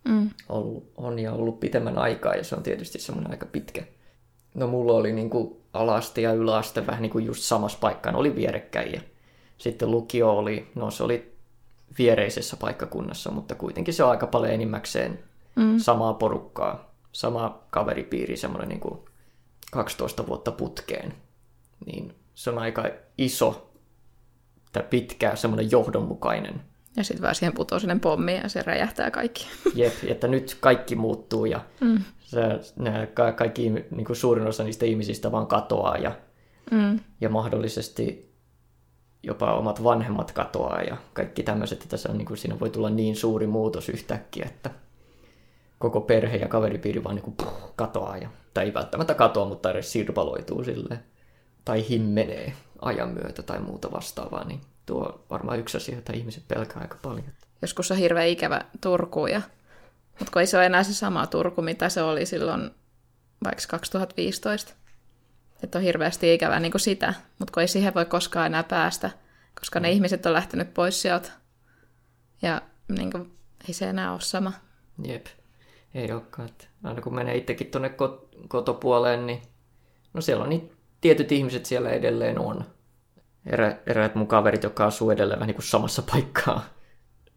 Mm. 0.09 0.31
ollut, 0.49 0.93
on 0.97 1.19
ja 1.19 1.33
ollut 1.33 1.61
pitemmän 1.61 1.99
aikaa, 1.99 2.35
ja 2.35 2.45
se 2.45 2.55
on 2.57 2.63
tietysti 2.63 2.99
semmoinen 2.99 3.31
aika 3.31 3.47
pitkä. 3.47 3.83
No 4.55 4.67
mulla 4.67 4.93
oli 4.93 5.13
niin 5.13 5.31
kuin 5.31 5.57
alaste 5.73 6.21
ja 6.21 6.33
yläaste 6.33 6.87
vähän 6.87 7.03
niin 7.03 7.11
kuin 7.13 7.25
just 7.27 7.43
samassa 7.43 7.79
paikkaan, 7.81 8.17
oli 8.17 8.35
vierekkäin, 8.37 8.93
ja 8.93 9.01
sitten 9.59 9.91
lukio 9.91 10.31
oli, 10.31 10.71
no 10.75 10.91
se 10.91 11.03
oli 11.03 11.37
viereisessä 11.99 12.57
paikkakunnassa, 12.57 13.31
mutta 13.31 13.55
kuitenkin 13.55 13.95
se 13.95 14.05
on 14.05 14.11
aika 14.11 14.27
paljon 14.27 14.53
enimmäkseen 14.53 15.19
Mm. 15.57 15.79
samaa 15.79 16.15
porukkaa, 16.15 16.91
sama 17.13 17.63
kaveripiiri, 17.71 18.37
semmoinen 18.37 18.69
niin 18.69 18.81
kuin 18.81 19.01
12 19.73 20.27
vuotta 20.27 20.53
putkeen, 20.53 21.15
niin 21.87 22.15
se 22.35 22.51
on 22.51 22.59
aika 22.59 22.85
iso 23.19 23.70
tai 24.73 24.83
pitkä 24.91 25.37
semmoinen 25.37 25.71
johdonmukainen. 25.71 26.61
Ja 26.97 27.05
sitten 27.05 27.23
vaan 27.23 27.35
siihen 27.35 27.55
putoo 27.55 27.79
sinne 27.79 27.99
pommi 27.99 28.37
ja 28.37 28.49
se 28.49 28.63
räjähtää 28.63 29.11
kaikki. 29.11 29.47
Jep, 29.75 29.93
että 30.07 30.29
nyt 30.29 30.57
kaikki 30.61 30.97
muuttuu 30.97 31.45
ja 31.45 31.61
Mm. 31.81 31.99
se, 32.21 32.39
ka- 33.15 33.33
kaikki, 33.33 33.71
niin 33.71 34.05
kuin 34.07 34.17
suurin 34.17 34.47
osa 34.47 34.65
niistä 34.65 34.87
ihmisistä 34.87 35.33
vaan 35.33 35.47
katoaa 35.47 35.97
ja, 35.97 36.13
Mm. 36.71 37.01
ja 37.21 37.29
mahdollisesti 37.29 38.31
jopa 39.23 39.55
omat 39.55 39.85
vanhemmat 39.85 40.33
katoaa 40.33 40.83
ja 40.83 40.97
kaikki 41.13 41.43
tämmöiset, 41.43 41.83
että 41.83 41.97
se 41.97 42.09
on, 42.09 42.19
niin 42.19 42.27
kuin, 42.27 42.37
siinä 42.39 42.61
voi 42.61 42.71
tulla 42.71 42.91
niin 42.91 43.17
suuri 43.17 43.47
muutos 43.47 43.89
yhtäkkiä, 43.89 44.47
että 44.49 44.71
koko 45.79 46.01
perhe 46.01 46.37
ja 46.37 46.49
kaveripiiri 46.49 47.05
vaan 47.05 47.15
niin 47.15 47.23
kuin, 47.25 47.35
puh, 47.37 47.73
katoaa. 47.77 48.17
Ja, 48.17 48.29
tai 48.55 48.65
ei 48.65 48.75
välttämättä 48.75 49.15
katoa, 49.15 49.49
mutta 49.49 49.71
edes 49.71 49.93
sirpaloituu 49.93 50.65
silleen. 50.65 51.01
Tai 51.71 51.89
himmenee 51.89 52.53
ajan 52.83 53.09
myötä 53.09 53.43
tai 53.43 53.61
muuta 53.61 53.93
vastaavaa, 53.93 54.45
niin 54.45 54.61
tuo 54.87 55.05
on 55.05 55.25
varmaan 55.31 55.59
yksi 55.59 55.77
asia, 55.77 55.95
jota 55.95 56.13
ihmiset 56.13 56.49
pelkää 56.49 56.83
aika 56.83 56.97
paljon. 57.03 57.25
Joskus 57.63 57.91
on 57.91 57.97
hirveän 57.97 58.29
ikävä 58.29 58.61
Turku, 58.81 59.27
ja... 59.27 59.43
mutta 60.19 60.33
kun 60.33 60.41
ei 60.41 60.47
se 60.47 60.57
ole 60.57 60.67
enää 60.67 60.83
se 60.83 60.95
sama 60.95 61.27
Turku, 61.27 61.63
mitä 61.63 61.89
se 61.89 62.03
oli 62.03 62.27
silloin 62.27 62.71
vaikka 63.45 63.65
2015. 63.69 64.73
Että 65.63 65.79
on 65.79 65.85
hirveästi 65.85 66.35
ikävää 66.35 66.61
niin 66.61 66.73
kuin 66.73 66.81
sitä, 66.81 67.15
mutta 67.39 67.53
kun 67.53 67.61
ei 67.61 67.69
siihen 67.69 67.95
voi 67.95 68.05
koskaan 68.05 68.47
enää 68.47 68.63
päästä, 68.63 69.11
koska 69.61 69.81
ne 69.81 69.91
ihmiset 69.91 70.27
on 70.27 70.33
lähtenyt 70.33 70.75
pois 70.75 71.03
sieltä. 71.03 71.31
Ja 72.43 72.63
niin 72.89 73.13
kuin, 73.13 73.39
ei 73.69 73.75
se 73.75 73.89
enää 73.89 74.13
ole 74.13 74.21
sama. 74.21 74.53
Jep, 75.05 75.27
ei 75.95 76.13
olekaan. 76.13 76.51
Aina 76.85 77.03
kun 77.03 77.15
menee 77.15 77.37
itsekin 77.37 77.67
tuonne 77.67 77.89
kot- 77.89 78.49
kotopuoleen, 78.49 79.27
niin 79.27 79.43
no 80.15 80.21
siellä 80.21 80.43
on 80.43 80.51
niin 80.51 80.80
tietyt 81.01 81.33
ihmiset 81.33 81.67
siellä 81.67 81.91
edelleen 81.91 82.39
on. 82.39 82.65
Erä, 83.47 83.77
eräät 83.87 84.15
mun 84.15 84.27
kaverit, 84.27 84.63
jotka 84.63 84.85
asuu 84.85 85.11
edelleen 85.11 85.39
vähän 85.39 85.47
niin 85.47 85.55
kuin 85.55 85.65
samassa 85.65 86.03
paikkaa. 86.03 86.65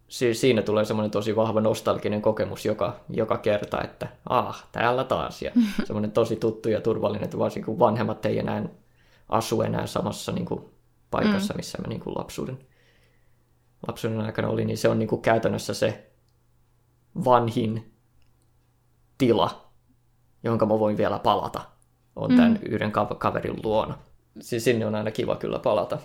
Si- 0.08 0.34
siinä 0.34 0.62
tulee 0.62 0.84
semmoinen 0.84 1.10
tosi 1.10 1.36
vahva 1.36 1.60
nostalginen 1.60 2.22
kokemus 2.22 2.64
joka, 2.64 3.00
joka 3.08 3.38
kerta, 3.38 3.82
että 3.82 4.08
ah, 4.28 4.66
täällä 4.72 5.04
taas. 5.04 5.42
Ja 5.42 5.50
semmoinen 5.86 6.12
tosi 6.12 6.36
tuttu 6.36 6.68
ja 6.68 6.80
turvallinen, 6.80 7.24
että 7.24 7.38
varsinkin 7.38 7.66
kun 7.66 7.78
vanhemmat 7.78 8.26
ei 8.26 8.38
enää 8.38 8.64
asu 9.28 9.62
enää 9.62 9.86
samassa 9.86 10.32
niin 10.32 10.46
kuin 10.46 10.64
paikassa, 11.10 11.54
missä 11.54 11.78
mä 11.78 11.88
niin 11.88 12.00
kuin 12.00 12.14
lapsuuden, 12.18 12.58
lapsuuden 13.86 14.20
aikana 14.20 14.48
oli, 14.48 14.64
niin 14.64 14.78
se 14.78 14.88
on 14.88 14.98
niin 14.98 15.08
kuin 15.08 15.22
käytännössä 15.22 15.74
se 15.74 16.10
vanhin 17.24 17.94
tila, 19.18 19.70
jonka 20.42 20.66
mä 20.66 20.78
voin 20.78 20.96
vielä 20.96 21.18
palata, 21.18 21.62
on 22.16 22.36
tämän 22.36 22.52
mm. 22.52 22.58
yhden 22.68 22.92
ka- 22.92 23.16
kaverin 23.18 23.60
luona. 23.64 23.98
Siis 24.40 24.64
sinne 24.64 24.86
on 24.86 24.94
aina 24.94 25.10
kiva 25.10 25.36
kyllä 25.36 25.58
palata. 25.58 25.98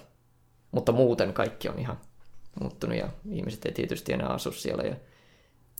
Mutta 0.72 0.92
muuten 0.92 1.34
kaikki 1.34 1.70
on 1.70 1.80
ihan 1.80 1.98
muuttunut 2.62 2.98
ja 2.98 3.10
ihmiset 3.32 3.66
ei 3.66 3.72
tietysti 3.72 4.14
enää 4.14 4.28
asu 4.28 4.52
siellä. 4.52 4.84
Ja... 4.84 4.96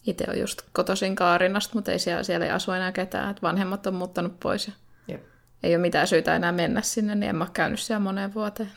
Itse 0.08 0.26
on 0.30 0.40
just 0.40 0.62
kotoisin 0.74 1.16
Kaarinasta, 1.16 1.76
mutta 1.76 1.92
ei 1.92 2.00
siellä, 2.00 2.24
siellä 2.24 2.46
ei 2.46 2.52
asu 2.52 2.72
enää 2.72 2.92
ketään. 2.92 3.36
Vanhemmat 3.42 3.88
on 3.88 3.94
muuttanut 3.94 4.40
pois 4.40 4.68
ja 4.68 4.74
Jep. 5.08 5.24
ei 5.64 5.76
ole 5.76 5.82
mitään 5.82 6.08
syytä 6.08 6.36
enää 6.36 6.52
mennä 6.52 6.82
sinne, 6.82 7.16
niin 7.16 7.30
en 7.30 7.36
mä 7.36 7.44
ole 7.44 7.52
käynyt 7.54 7.80
siellä 7.80 8.00
moneen 8.00 8.34
vuoteen. 8.34 8.72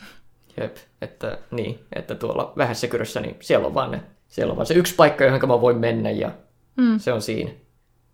Jep, 0.57 0.77
että 1.01 1.37
niin, 1.51 1.79
että 1.95 2.15
tuolla 2.15 2.53
Vähässäkyrössä, 2.57 3.19
niin 3.19 3.37
siellä 3.39 3.67
on 3.67 3.73
vaan 3.73 3.91
ne, 3.91 4.01
siellä 4.27 4.51
on 4.51 4.57
vaan 4.57 4.65
se 4.65 4.73
yksi 4.73 4.95
paikka, 4.95 5.23
johon 5.23 5.47
mä 5.47 5.61
voin 5.61 5.77
mennä 5.77 6.11
ja 6.11 6.31
Mm. 6.77 6.99
Se 6.99 7.13
on 7.13 7.21
siinä. 7.21 7.51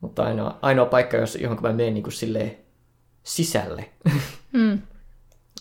Mutta 0.01 0.23
ainoa, 0.23 0.59
ainoa 0.61 0.85
paikka, 0.85 1.17
johon 1.41 1.57
mä 1.61 1.73
menen 1.73 1.93
niin 1.93 2.03
kuin 2.03 2.13
silleen 2.13 2.57
sisälle 3.23 3.89
mm. 4.53 4.81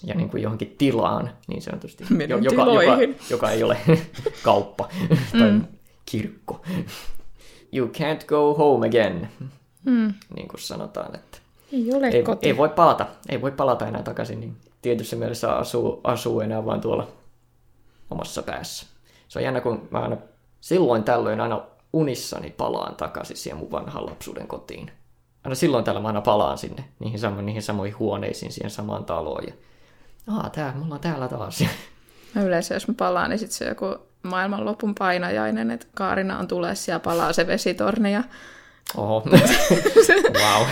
ja 0.05 0.15
niin 0.15 0.31
kuin 0.31 0.43
johonkin 0.43 0.75
tilaan, 0.79 1.31
niin 1.47 1.62
tietysti, 1.62 2.05
jo, 2.29 2.38
joka, 2.38 2.62
joka, 2.65 2.99
joka 3.31 3.50
ei 3.50 3.62
ole 3.62 3.79
kauppa 4.43 4.88
tai 5.38 5.50
mm. 5.50 5.65
kirkko. 6.07 6.65
You 7.73 7.88
can't 7.88 8.27
go 8.27 8.55
home 8.55 8.87
again, 8.87 9.29
mm. 9.85 10.15
niin 10.35 10.49
kuin 10.49 10.61
sanotaan. 10.61 11.15
Että 11.15 11.38
ei 11.73 11.95
ole 11.95 12.09
ei, 12.09 12.23
koti. 12.23 12.47
ei 12.47 12.57
voi 12.57 12.69
palata, 12.69 13.07
ei 13.29 13.43
voi 13.43 13.53
palata 13.53 13.87
enää 13.87 14.03
takaisin, 14.03 14.41
niin 14.41 14.57
tietyssä 14.83 15.17
mielessä 15.17 15.57
asuu, 15.57 16.00
asuu 16.05 16.41
enää 16.41 16.65
vaan 16.65 16.81
tuolla 16.81 17.09
omassa 18.11 18.43
päässä. 18.43 18.87
Se 19.29 19.38
on 19.38 19.45
jännä, 19.45 19.61
kun 19.61 19.88
mä 19.91 19.99
aina 19.99 20.17
silloin 20.61 21.05
tällöin 21.05 21.41
aina 21.41 21.62
unissani 21.93 22.50
palaan 22.50 22.95
takaisin 22.97 23.37
siihen 23.37 23.59
mun 23.59 23.71
vanhan 23.71 24.07
lapsuuden 24.07 24.47
kotiin. 24.47 24.91
Aina 25.45 25.54
silloin 25.54 25.85
tällä 25.85 26.00
mä 26.00 26.09
aina 26.09 26.21
palaan 26.21 26.59
sinne, 26.59 26.85
niihin, 26.99 27.18
samo, 27.18 27.40
niihin 27.40 27.62
samoihin 27.62 27.99
huoneisiin, 27.99 28.52
siihen 28.52 28.71
samaan 28.71 29.04
taloon. 29.04 29.45
Ja, 29.47 29.52
Aa, 30.37 30.50
tää, 30.50 30.75
mulla 30.76 30.95
on 30.95 31.00
täällä 31.00 31.28
taas. 31.28 31.64
Mä 32.35 32.42
yleensä, 32.42 32.75
jos 32.75 32.88
mä 32.88 32.95
palaan, 32.95 33.30
niin 33.30 33.38
sit 33.38 33.50
se 33.50 33.64
on 33.64 33.68
joku 33.68 33.97
maailmanlopun 34.23 34.95
painajainen, 34.99 35.71
että 35.71 35.87
Kaarina 35.95 36.38
on 36.38 36.49
tulessa 36.49 36.90
ja 36.90 37.00
palaa 37.00 37.33
se 37.33 37.47
vesitorni. 37.47 38.12
Ja... 38.12 38.25
Oho, 38.97 39.25
wow. 40.42 40.66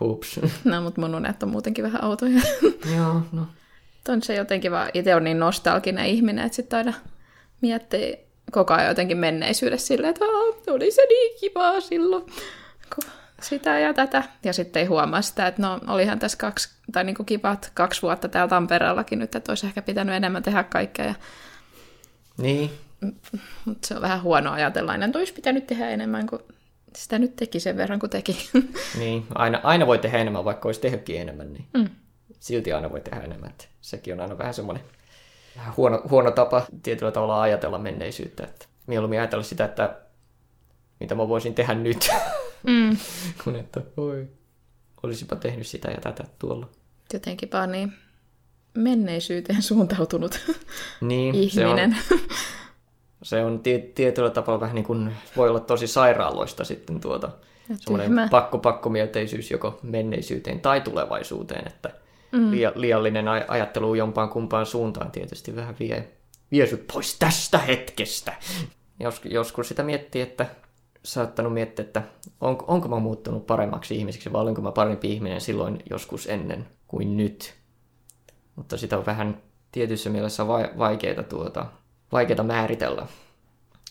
Hups. 0.00 0.40
No, 0.64 0.82
mutta 0.82 1.00
mun 1.00 1.14
unet 1.14 1.42
on 1.42 1.48
muutenkin 1.48 1.84
vähän 1.84 2.04
autoja. 2.04 2.40
Joo, 2.96 3.20
no. 3.32 3.46
On 4.08 4.22
se 4.22 4.34
jotenkin 4.34 4.72
vaan, 4.72 4.90
itse 4.94 5.14
on 5.14 5.24
niin 5.24 5.38
nostalginen 5.38 6.06
ihminen, 6.06 6.44
että 6.46 6.56
sitten 6.56 6.76
aina 6.76 6.92
miettii 7.60 8.18
koko 8.52 8.74
ajan 8.74 8.88
jotenkin 8.88 9.16
menneisyydessä 9.16 9.86
silleen, 9.86 10.10
että 10.10 10.24
oli 10.72 10.90
se 10.90 11.02
niin 11.08 11.40
kivaa 11.40 11.80
silloin, 11.80 12.26
kun 12.94 13.10
sitä 13.42 13.78
ja 13.78 13.94
tätä. 13.94 14.22
Ja 14.44 14.52
sitten 14.52 14.80
ei 14.80 14.86
huomaa 14.86 15.22
sitä, 15.22 15.46
että 15.46 15.62
no 15.62 15.80
olihan 15.86 16.18
tässä 16.18 16.38
kaksi, 16.38 16.68
tai 16.92 17.04
niin 17.04 17.16
kuin 17.16 17.26
kivat 17.26 17.70
kaksi 17.74 18.02
vuotta 18.02 18.28
täällä 18.28 18.48
Tampereellakin 18.48 19.18
nyt, 19.18 19.34
että 19.34 19.52
olisi 19.52 19.66
ehkä 19.66 19.82
pitänyt 19.82 20.14
enemmän 20.14 20.42
tehdä 20.42 20.62
kaikkea. 20.62 21.04
Ja... 21.04 21.14
Niin. 22.38 22.70
Mutta 23.64 23.88
se 23.88 23.94
on 23.94 24.02
vähän 24.02 24.22
huono 24.22 24.52
ajatella, 24.52 24.94
että 24.94 25.18
olisi 25.18 25.32
pitänyt 25.32 25.66
tehdä 25.66 25.88
enemmän 25.88 26.26
kuin 26.26 26.42
sitä 26.96 27.18
nyt 27.18 27.36
teki 27.36 27.60
sen 27.60 27.76
verran 27.76 27.98
kuin 27.98 28.10
teki. 28.10 28.50
Niin, 28.98 29.26
aina, 29.34 29.60
aina 29.62 29.86
voi 29.86 29.98
tehdä 29.98 30.18
enemmän, 30.18 30.44
vaikka 30.44 30.68
olisi 30.68 30.80
tehnytkin 30.80 31.20
enemmän, 31.20 31.52
niin 31.52 31.66
mm. 31.74 31.88
silti 32.40 32.72
aina 32.72 32.90
voi 32.90 33.00
tehdä 33.00 33.20
enemmän. 33.20 33.50
Että 33.50 33.64
sekin 33.80 34.14
on 34.14 34.20
aina 34.20 34.38
vähän 34.38 34.54
semmoinen 34.54 34.84
huono, 35.76 36.02
huono 36.10 36.30
tapa 36.30 36.66
tietyllä 36.82 37.12
tavalla 37.12 37.42
ajatella 37.42 37.78
menneisyyttä. 37.78 38.44
Että 38.44 38.66
mieluummin 38.86 39.18
ajatella 39.18 39.42
sitä, 39.44 39.64
että 39.64 39.96
mitä 41.00 41.14
mä 41.14 41.28
voisin 41.28 41.54
tehdä 41.54 41.74
nyt, 41.74 42.08
mm. 42.66 42.96
kun 43.44 43.56
että 43.56 43.80
oi, 43.96 44.28
olisipa 45.02 45.36
tehnyt 45.36 45.66
sitä 45.66 45.90
ja 45.90 46.00
tätä 46.00 46.24
tuolla. 46.38 46.68
Jotenkin 47.12 47.48
vaan 47.52 47.72
niin 47.72 47.92
menneisyyteen 48.74 49.62
suuntautunut 49.62 50.40
niin, 51.00 51.34
ihminen. 51.34 51.96
Se 52.08 52.14
on, 52.14 52.20
se 53.22 53.44
on 53.44 53.60
tie, 53.60 53.78
tietyllä 53.78 54.30
tavalla 54.30 54.60
vähän 54.60 54.74
niin 54.74 54.84
kuin, 54.84 55.12
voi 55.36 55.48
olla 55.48 55.60
tosi 55.60 55.86
sairaaloista 55.86 56.64
sitten 56.64 57.00
tuota, 57.00 57.30
semmoinen 57.76 58.28
pakko-pakkomielteisyys 58.30 59.50
joko 59.50 59.78
menneisyyteen 59.82 60.60
tai 60.60 60.80
tulevaisuuteen, 60.80 61.66
että 61.66 61.90
mm. 62.32 62.50
liiallinen 62.74 63.28
ajattelu 63.28 63.94
jompaan 63.94 64.28
kumpaan 64.28 64.66
suuntaan 64.66 65.10
tietysti 65.10 65.56
vähän 65.56 65.76
vie, 65.80 66.08
vie 66.52 66.66
sut 66.66 66.86
pois 66.92 67.18
tästä 67.18 67.58
hetkestä. 67.58 68.32
Jos, 69.00 69.20
joskus 69.24 69.68
sitä 69.68 69.82
miettii, 69.82 70.22
että 70.22 70.46
saattanut 71.04 71.54
miettiä, 71.54 71.84
että 71.84 72.02
on, 72.40 72.58
onko 72.66 72.88
mä 72.88 72.98
muuttunut 72.98 73.46
paremmaksi 73.46 73.96
ihmiseksi 73.96 74.32
vai 74.32 74.42
olenko 74.42 74.60
mä 74.60 74.72
parempi 74.72 75.12
ihminen 75.12 75.40
silloin 75.40 75.82
joskus 75.90 76.26
ennen 76.26 76.66
kuin 76.88 77.16
nyt. 77.16 77.54
Mutta 78.56 78.76
sitä 78.76 78.98
on 78.98 79.06
vähän 79.06 79.42
tietyssä 79.72 80.10
mielessä 80.10 80.46
vaikeaa, 80.78 81.22
tuota, 81.22 81.66
vaikeaa 82.12 82.42
määritellä. 82.42 83.06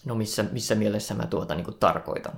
No 0.05 0.15
missä, 0.15 0.45
missä 0.51 0.75
mielessä 0.75 1.13
mä 1.13 1.27
tuota 1.27 1.55
niin 1.55 1.65
kuin 1.65 1.77
tarkoitan. 1.79 2.33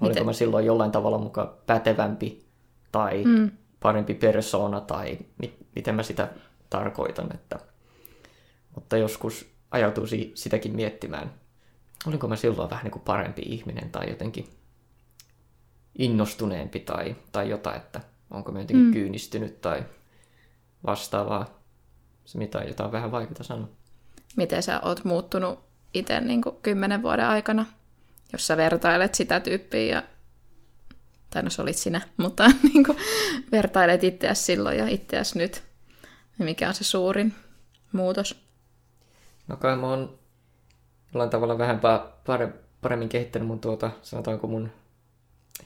Oliko 0.00 0.08
Miten? 0.08 0.26
mä 0.26 0.32
silloin 0.32 0.66
jollain 0.66 0.90
tavalla 0.90 1.18
mukaan 1.18 1.50
pätevämpi 1.66 2.44
tai 2.92 3.24
mm. 3.24 3.50
parempi 3.80 4.14
persona 4.14 4.80
tai 4.80 5.18
mit, 5.38 5.56
miten 5.76 5.94
mä 5.94 6.02
sitä 6.02 6.28
tarkoitan. 6.70 7.34
Että, 7.34 7.58
mutta 8.74 8.96
joskus 8.96 9.46
ajautuu 9.70 10.06
sitäkin 10.34 10.76
miettimään 10.76 11.41
olinko 12.06 12.28
mä 12.28 12.36
silloin 12.36 12.70
vähän 12.70 12.84
niin 12.84 12.92
kuin 12.92 13.02
parempi 13.02 13.42
ihminen 13.42 13.90
tai 13.90 14.10
jotenkin 14.10 14.48
innostuneempi 15.98 16.80
tai, 16.80 17.16
tai 17.32 17.50
jotain, 17.50 17.76
että 17.76 18.00
onko 18.30 18.52
mä 18.52 18.58
jotenkin 18.58 18.86
mm. 18.86 18.92
kyynistynyt 18.92 19.60
tai 19.60 19.84
vastaavaa. 20.86 21.62
Se 22.24 22.38
mitä 22.38 22.58
jotain 22.58 22.92
vähän 22.92 23.12
vaikeaa 23.12 23.42
sanoa. 23.42 23.68
Miten 24.36 24.62
sä 24.62 24.80
oot 24.80 25.04
muuttunut 25.04 25.58
itse 25.94 26.20
niin 26.20 26.42
kymmenen 26.62 27.02
vuoden 27.02 27.26
aikana, 27.26 27.66
jos 28.32 28.46
sä 28.46 28.56
vertailet 28.56 29.14
sitä 29.14 29.40
tyyppiä 29.40 29.94
ja 29.94 30.02
tai 31.30 31.42
no 31.42 31.50
se 31.50 31.62
olit 31.62 31.76
sinä, 31.76 32.00
mutta 32.16 32.50
niin 32.62 32.84
kuin, 32.84 32.98
vertailet 33.52 34.04
itseäsi 34.04 34.44
silloin 34.44 34.78
ja 34.78 34.88
itseäsi 34.88 35.38
nyt, 35.38 35.62
niin 36.38 36.44
mikä 36.44 36.68
on 36.68 36.74
se 36.74 36.84
suurin 36.84 37.34
muutos? 37.92 38.44
No 39.48 39.56
kai 39.56 39.76
mä 39.76 39.86
oon 39.86 40.18
jollain 41.14 41.30
tavalla 41.30 41.58
vähän 41.58 41.80
paremmin 42.80 43.08
kehittänyt 43.08 43.48
mun 43.48 43.60
tuota, 43.60 43.90
sanotaanko 44.02 44.46
mun 44.46 44.70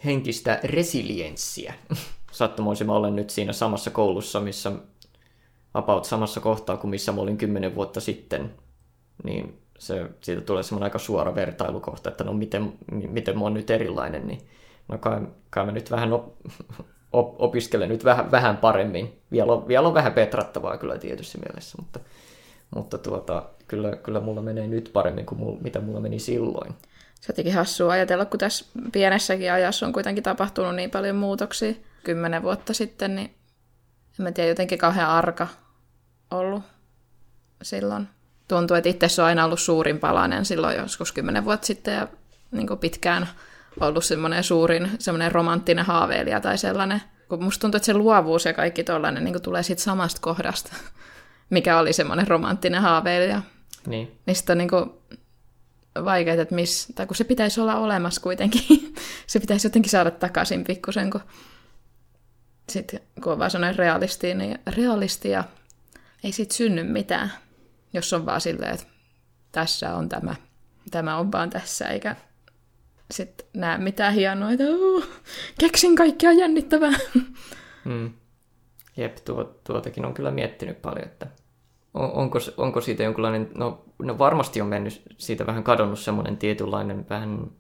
henkistä 0.05 0.61
resilienssiä. 0.65 1.75
Sattumoisin 2.33 2.87
mä 2.87 2.93
olen 2.93 3.17
nyt 3.17 3.31
siinä 3.31 3.53
samassa 3.53 3.91
koulussa, 3.91 4.41
missä 4.41 4.73
about 5.75 6.05
samassa 6.05 6.41
kohtaa 6.41 6.77
kuin 6.77 6.91
missä 6.91 7.13
mä 7.13 7.21
olin 7.21 7.39
kymmenen 7.39 7.75
vuotta 7.75 8.01
sitten, 8.01 8.55
niin 9.25 9.63
se, 9.79 10.07
siitä 10.21 10.41
tulee 10.41 10.63
semmoinen 10.63 10.87
aika 10.87 10.99
suora 10.99 11.35
vertailukohta, 11.35 12.11
että 12.11 12.25
no 12.25 12.33
miten, 12.33 12.73
miten 12.93 13.39
mä 13.39 13.45
oon 13.45 13.55
nyt 13.55 13.71
erilainen, 13.71 14.27
niin 14.27 14.41
no 14.89 14.99
kai, 14.99 15.21
kai 15.51 15.67
mä 15.67 15.73
nyt 15.73 15.91
vähän 15.91 16.13
op, 16.13 16.35
op, 17.13 17.35
opiskelen 17.43 17.89
nyt 17.89 18.05
vähän, 18.05 18.31
vähän 18.31 18.57
paremmin. 18.57 19.21
Vielä 19.31 19.53
on, 19.53 19.69
vielä 19.69 19.89
on 19.89 19.95
vähän 19.95 20.13
petrattavaa 20.13 20.79
kyllä 20.79 20.99
tietysti 20.99 21.39
mielessä, 21.39 21.79
mutta, 21.79 22.01
mutta 22.75 22.99
tuota, 22.99 23.51
kyllä, 23.69 23.97
kyllä 23.97 24.21
mulla 24.21 24.43
menee 24.43 24.67
nyt 24.67 24.91
paremmin 24.93 25.27
kuin 25.27 25.39
mulla, 25.39 25.61
mitä 25.61 25.81
mulla 25.81 26.01
meni 26.01 26.19
silloin. 26.19 26.75
Se 27.21 27.33
jotenkin 27.33 27.55
hassua 27.55 27.93
ajatella, 27.93 28.25
kun 28.25 28.41
tässä 28.41 28.65
pienessäkin 28.93 29.53
ajassa 29.53 29.87
on 29.87 29.93
kuitenkin 29.93 30.25
tapahtunut 30.25 30.75
niin 30.75 30.91
paljon 30.91 31.17
muutoksia. 31.17 31.75
Kymmenen 32.05 32.43
vuotta 32.43 32.75
sitten, 32.75 33.17
niin 33.17 33.31
en 34.19 34.23
mä 34.23 34.33
tiedä, 34.33 34.49
jotenkin 34.49 34.79
kauhean 34.79 35.11
arka 35.11 35.49
ollut 36.31 36.63
silloin. 37.63 38.09
Tuntuu, 38.49 38.77
että 38.77 38.89
itse 38.89 39.23
on 39.23 39.27
aina 39.27 39.45
ollut 39.45 39.61
suurin 39.61 39.99
palanen 39.99 40.45
silloin 40.45 40.77
joskus 40.77 41.13
kymmenen 41.13 41.45
vuotta 41.45 41.67
sitten 41.67 41.95
ja 41.95 42.09
niin 42.51 42.79
pitkään 42.81 43.29
ollut 43.81 44.05
semmoinen 44.05 44.45
suurin 44.45 44.91
semmoinen 44.99 45.33
romanttinen 45.33 45.85
haaveilija 45.85 46.41
tai 46.41 46.59
sellainen. 46.59 47.03
Kun 47.29 47.45
musta 47.45 47.61
tuntuu, 47.61 47.77
että 47.77 47.87
se 47.87 47.95
luovuus 47.95 48.45
ja 48.45 48.53
kaikki 48.53 48.85
tollainen 48.85 49.25
niin 49.25 49.43
tulee 49.43 49.63
siitä 49.63 49.83
samasta 49.83 50.21
kohdasta, 50.21 50.77
mikä 51.51 51.79
oli 51.79 51.93
semmoinen 51.93 52.29
romanttinen 52.29 52.83
haaveilija. 52.83 53.43
Niin. 53.87 54.19
Niin 54.27 54.37
sitten 54.37 54.55
on 54.55 54.59
niin 54.59 54.71
kuin 54.71 54.91
vaikeaa, 56.05 56.43
että 56.43 56.55
miss, 56.55 56.93
tai 56.95 57.07
kun 57.07 57.17
se 57.17 57.25
pitäisi 57.25 57.61
olla 57.61 57.77
olemassa 57.77 58.21
kuitenkin. 58.21 58.95
se 59.27 59.41
pitäisi 59.41 59.67
jotenkin 59.67 59.91
saada 59.91 60.11
takaisin 60.11 60.65
pikkusen, 60.65 61.11
kun 61.11 61.21
sitten 62.69 63.01
kun 63.23 63.33
on 63.33 63.39
vaan 63.39 63.51
sellainen 63.51 63.79
realisti, 63.79 64.35
niin 64.35 64.59
realisti 64.67 65.31
ja 65.31 65.45
ei 66.25 66.33
siitä 66.33 66.55
synny 66.55 66.83
mitään, 66.83 67.33
jos 67.93 68.13
on 68.13 68.27
vaan 68.27 68.41
silleen, 68.41 68.75
että 68.75 68.87
tässä 69.53 69.95
on 69.95 70.09
tämä, 70.09 70.35
tämä 70.91 71.17
on 71.17 71.33
vaan 71.33 71.51
tässä, 71.51 71.89
eikä 71.89 72.17
sitten 73.11 73.47
näe 73.55 73.79
mitään 73.79 74.15
hienoa, 74.15 74.51
että 74.51 74.65
keksin 75.59 75.97
kaikkea 75.97 76.33
jännittävää. 76.33 76.99
Hmm. 77.85 78.11
Jep, 78.97 79.17
tuo, 79.25 79.45
tuotakin 79.45 80.05
on 80.05 80.15
kyllä 80.15 80.31
miettinyt 80.31 80.83
paljon, 80.83 81.05
että 81.05 81.27
onko, 81.97 82.39
onko 82.57 82.81
siitä 82.81 83.03
jonkinlainen, 83.03 83.51
no, 83.55 83.85
no 83.99 84.19
varmasti 84.19 84.61
on 84.61 84.67
mennyt 84.67 85.03
siitä 85.19 85.47
vähän 85.47 85.65
kadonnut 85.65 85.99
semmoinen 85.99 86.37
tietynlainen 86.37 87.07
vähän 87.11 87.51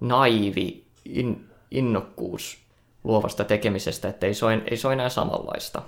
naivi 0.00 0.86
in, 1.04 1.48
innokkuus 1.70 2.58
luovasta 3.04 3.44
tekemisestä, 3.44 4.08
että 4.08 4.26
ei 4.26 4.34
se 4.34 4.46
ole, 4.46 4.62
ei 4.70 4.76
se 4.76 4.86
ole 4.86 4.94
enää 4.94 5.08
samanlaista. 5.08 5.82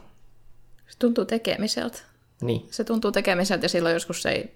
Se 0.88 0.98
tuntuu 0.98 1.24
tekemiseltä. 1.24 1.98
Niin. 2.42 2.68
Se 2.70 2.84
tuntuu 2.84 3.12
tekemiseltä 3.12 3.64
ja 3.64 3.68
silloin 3.68 3.94
joskus 3.94 4.22
se, 4.22 4.30
ei, 4.30 4.54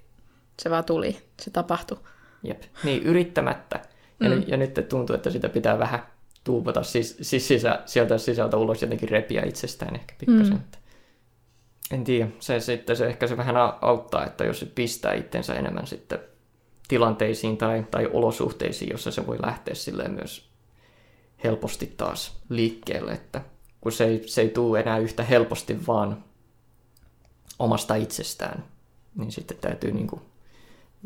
se 0.62 0.70
vaan 0.70 0.84
tuli, 0.84 1.16
se 1.40 1.50
tapahtui. 1.50 1.98
Jep, 2.42 2.62
niin 2.84 3.02
yrittämättä. 3.02 3.82
Ja, 4.20 4.28
mm. 4.28 4.34
nyt, 4.34 4.48
ja 4.48 4.56
nyt 4.56 4.88
tuntuu, 4.88 5.16
että 5.16 5.30
sitä 5.30 5.48
pitää 5.48 5.78
vähän 5.78 6.06
tuupata 6.44 6.82
siis, 6.82 7.16
siis 7.20 7.48
sisä, 7.48 7.78
sieltä 7.86 8.18
sisältä 8.18 8.56
ulos 8.56 8.82
jotenkin 8.82 9.08
repiä 9.08 9.42
itsestään 9.42 9.94
ehkä 9.94 10.14
pikkasen. 10.18 10.54
Mm. 10.54 10.81
En 11.90 12.04
tiedä, 12.04 12.28
se, 12.40 12.60
sitten 12.60 12.96
se 12.96 13.06
ehkä 13.06 13.26
se 13.26 13.36
vähän 13.36 13.56
auttaa, 13.80 14.26
että 14.26 14.44
jos 14.44 14.60
se 14.60 14.66
pistää 14.66 15.14
itsensä 15.14 15.54
enemmän 15.54 15.86
sitten 15.86 16.18
tilanteisiin 16.88 17.56
tai, 17.56 17.86
tai 17.90 18.08
olosuhteisiin, 18.12 18.90
jossa 18.90 19.10
se 19.10 19.26
voi 19.26 19.38
lähteä 19.42 19.74
silleen 19.74 20.10
myös 20.10 20.50
helposti 21.44 21.94
taas 21.96 22.42
liikkeelle, 22.48 23.12
että 23.12 23.40
kun 23.80 23.92
se 23.92 24.04
ei, 24.04 24.22
se 24.26 24.40
ei 24.40 24.48
tule 24.48 24.80
enää 24.80 24.98
yhtä 24.98 25.24
helposti 25.24 25.86
vaan 25.86 26.24
omasta 27.58 27.94
itsestään, 27.94 28.64
niin 29.14 29.32
sitten 29.32 29.56
täytyy 29.56 29.92
niin 29.92 30.06
kuin 30.06 30.22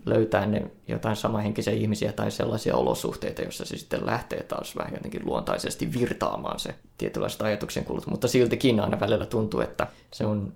löytää 0.04 0.46
ne 0.46 0.70
jotain 0.88 1.16
samanhenkisiä 1.16 1.72
ihmisiä 1.72 2.12
tai 2.12 2.30
sellaisia 2.30 2.76
olosuhteita, 2.76 3.42
joissa 3.42 3.64
se 3.64 3.76
sitten 3.76 4.06
lähtee 4.06 4.42
taas 4.42 4.76
vähän 4.76 4.94
jotenkin 4.94 5.26
luontaisesti 5.26 5.92
virtaamaan 5.92 6.60
se 6.60 6.74
tietynlaista 6.98 7.44
ajatuksen 7.44 7.84
kulut. 7.84 8.06
Mutta 8.06 8.28
siltikin 8.28 8.80
aina 8.80 9.00
välillä 9.00 9.26
tuntuu, 9.26 9.60
että 9.60 9.86
se 10.12 10.26
on 10.26 10.52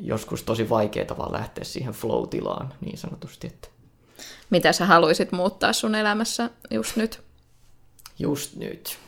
joskus 0.00 0.42
tosi 0.42 0.68
vaikeaa 0.68 1.18
vaan 1.18 1.32
lähteä 1.32 1.64
siihen 1.64 1.94
flow-tilaan 1.94 2.74
niin 2.80 2.98
sanotusti. 2.98 3.46
Että 3.46 3.68
Mitä 4.50 4.72
sä 4.72 4.86
haluaisit 4.86 5.32
muuttaa 5.32 5.72
sun 5.72 5.94
elämässä 5.94 6.50
just 6.70 6.96
nyt? 6.96 7.22
just 8.18 8.56
nyt. 8.56 8.98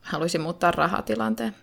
Haluaisin 0.00 0.40
muuttaa 0.40 0.70
rahatilanteen. 0.70 1.56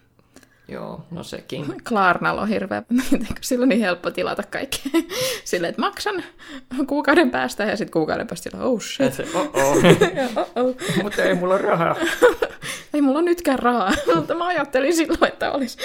Joo, 0.67 1.05
no 1.11 1.23
sekin. 1.23 1.65
Klarnalla 1.89 2.41
on 2.41 2.47
hirveä, 2.47 2.83
sillä 3.41 3.63
on 3.63 3.69
niin 3.69 3.81
helppo 3.81 4.11
tilata 4.11 4.43
kaikkea. 4.43 4.91
Silleen, 5.45 5.69
että 5.69 5.81
maksan 5.81 6.23
kuukauden 6.87 7.31
päästä 7.31 7.63
ja 7.63 7.77
sitten 7.77 7.93
kuukauden 7.93 8.27
päästä 8.27 8.49
sillä, 8.49 8.63
oh 8.65 8.81
shit. 8.81 9.13
Se, 9.13 9.27
oh 9.33 9.49
oh. 9.53 9.77
Oh, 10.35 10.49
oh. 10.55 10.75
Mutta 11.03 11.23
ei 11.23 11.35
mulla 11.35 11.57
rahaa. 11.57 11.95
Ei 12.93 13.01
mulla 13.01 13.21
nytkään 13.21 13.59
rahaa, 13.59 13.91
mutta 14.15 14.35
mä 14.35 14.45
ajattelin 14.47 14.95
silloin, 14.95 15.27
että 15.33 15.51
olisi. 15.51 15.77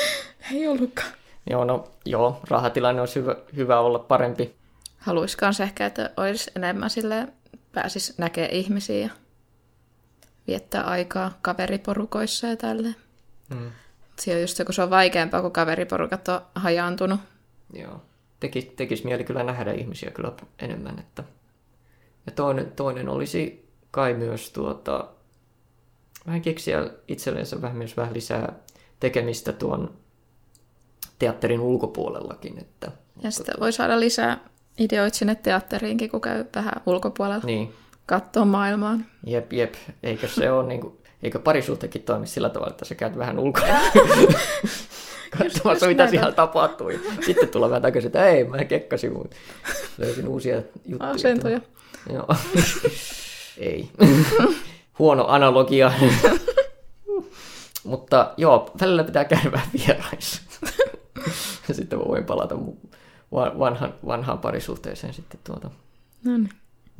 Ei 0.55 0.69
ollutkaan. 0.69 1.09
Joo, 1.51 1.65
no 1.65 1.89
joo, 2.05 2.41
rahatilanne 2.51 3.01
olisi 3.01 3.21
hyvä, 3.21 3.37
hyvä 3.57 3.81
olla 3.81 3.99
parempi. 3.99 4.55
Haluaisi 4.99 5.39
kans 5.39 5.61
ehkä, 5.61 5.87
että 5.87 6.11
olisi 6.17 6.51
enemmän 6.57 6.91
sille 6.91 7.29
pääsis 7.73 8.19
näkee 8.19 8.49
ihmisiä 8.49 8.99
ja 8.99 9.11
viettää 10.47 10.83
aikaa 10.83 11.39
kaveriporukoissa 11.43 12.47
ja 12.47 12.57
tälleen. 12.57 12.97
Mm. 13.51 13.71
Se 14.19 14.35
on 14.35 14.41
just 14.41 14.57
se, 14.57 14.65
kun 14.65 14.75
se 14.75 14.83
on 14.83 14.91
vaikeampaa, 14.91 15.43
kun 15.43 15.53
kaveriporukat 15.53 16.29
on 16.29 16.41
hajaantunut. 16.55 17.21
Joo. 17.73 18.03
Tekis, 18.41 18.65
tekis 18.65 19.05
mieli 19.05 19.25
kyllä 19.25 19.43
nähdä 19.43 19.73
ihmisiä 19.73 20.11
kyllä 20.11 20.33
enemmän. 20.59 20.99
Että... 20.99 21.25
Ja 22.27 22.33
toinen, 22.33 22.73
toinen 22.73 23.09
olisi 23.09 23.69
kai 23.91 24.15
myös 24.15 24.51
tuota, 24.51 25.09
vähän 26.27 26.43
keksiä 26.43 26.91
itsellensä 27.09 27.63
vähän 27.63 27.77
myös 27.77 27.97
vähän 27.97 28.15
lisää 28.15 28.53
tekemistä 29.01 29.53
tuon 29.53 30.04
teatterin 31.19 31.61
ulkopuolellakin. 31.61 32.59
Että, 32.59 32.91
Ja 33.23 33.31
sitten 33.31 33.55
voi 33.61 33.73
saada 33.73 34.01
lisää 34.01 34.39
ideoita 34.79 35.17
sinne 35.17 35.35
teatteriinkin, 35.35 36.11
kun 36.11 36.21
käy 36.21 36.45
vähän 36.55 36.73
ulkopuolella 36.87 37.45
niin, 37.47 37.75
katsoo 38.07 38.45
maailmaa. 38.45 38.99
jep, 39.27 39.53
jep. 39.53 39.75
Eikö 40.03 40.29
se 40.29 40.51
ole 40.53 40.67
niin 40.69 40.81
kuin, 40.81 40.99
eikö 41.23 41.39
parisuhteekin 41.39 42.03
toimi 42.03 42.27
sillä 42.27 42.49
tavalla, 42.51 42.71
että 42.71 42.85
sä 42.85 42.95
käyt 42.95 43.19
vähän 43.19 43.39
ulkona 43.39 43.67
katsomassa, 45.39 45.87
mitä 45.87 46.11
siellä 46.11 46.33
tapahtuu. 46.33 46.89
Ja 46.89 46.99
Sitten 47.27 47.49
tulee 47.49 47.71
vähän 47.71 47.83
takaisin, 47.83 48.07
että 48.09 48.27
ei, 48.27 48.45
mä 48.45 48.65
kekkasin, 48.65 49.13
mutta 49.13 49.37
löysin 49.99 50.29
uusia 50.29 50.63
juttuja. 50.87 51.11
Asentoja. 51.11 51.61
Joo. 52.13 52.27
Ei. 53.59 53.89
Huono 54.99 55.27
analogia. 55.29 55.93
Mutta 57.85 58.33
joo, 58.37 58.71
välillä 58.81 59.05
pitää 59.05 59.25
käydä 59.25 59.53
vähän 59.53 59.69
vieraissa. 59.73 60.43
Ja 61.69 61.75
sitten 61.75 61.99
mä 61.99 62.05
voin 62.05 62.25
palata 62.25 62.55
vanhan, 63.59 63.95
vanhaan 64.07 64.39
parisuhteeseen 64.39 65.15
sitten 65.15 65.41
tuota 65.45 65.71
No 66.25 66.37
niin. 66.39 66.49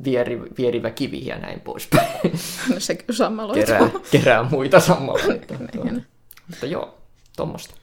vieri, 0.03 0.41
vierivä 0.57 0.89
kivi 0.89 1.25
ja 1.25 1.37
näin 1.37 1.61
poispäin. 1.61 2.07
No 2.73 2.79
se 2.79 2.95
kyllä 2.95 3.17
sammaloituu. 3.17 3.65
kerää, 3.65 3.89
kerää 4.11 4.43
muita 4.43 4.79
samalla. 4.79 5.33
Että, 5.35 5.55
Niin. 5.83 6.05
mutta 6.49 6.65
joo, 6.65 6.97
tuommoista. 7.37 7.75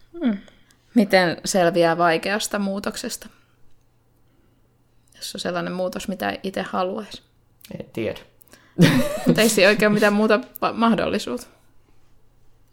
Miten 0.94 1.36
selviää 1.44 1.98
vaikeasta 1.98 2.58
muutoksesta? 2.58 3.28
Jos 5.16 5.34
on 5.34 5.40
sellainen 5.40 5.72
muutos, 5.72 6.08
mitä 6.08 6.38
itse 6.42 6.62
haluaisi. 6.62 7.22
En 7.80 7.86
tiedä. 7.92 8.20
Mutta 9.26 9.40
ei 9.40 9.48
siinä 9.48 9.68
oikein 9.68 9.92
mitään 9.92 10.12
muuta 10.12 10.40
mahdollisuutta. 10.72 11.46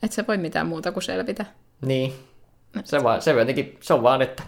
Et 0.04 0.12
se 0.12 0.28
voi 0.28 0.38
mitään 0.38 0.68
muuta 0.68 0.92
kuin 0.92 1.04
selvitä. 1.04 1.46
Niin. 1.82 2.14
Se, 2.84 3.04
vaan, 3.04 3.22
se, 3.22 3.32
jotenkin, 3.32 3.78
se 3.82 3.94
on 3.94 4.04
vaan, 4.04 4.22
että 4.22 4.44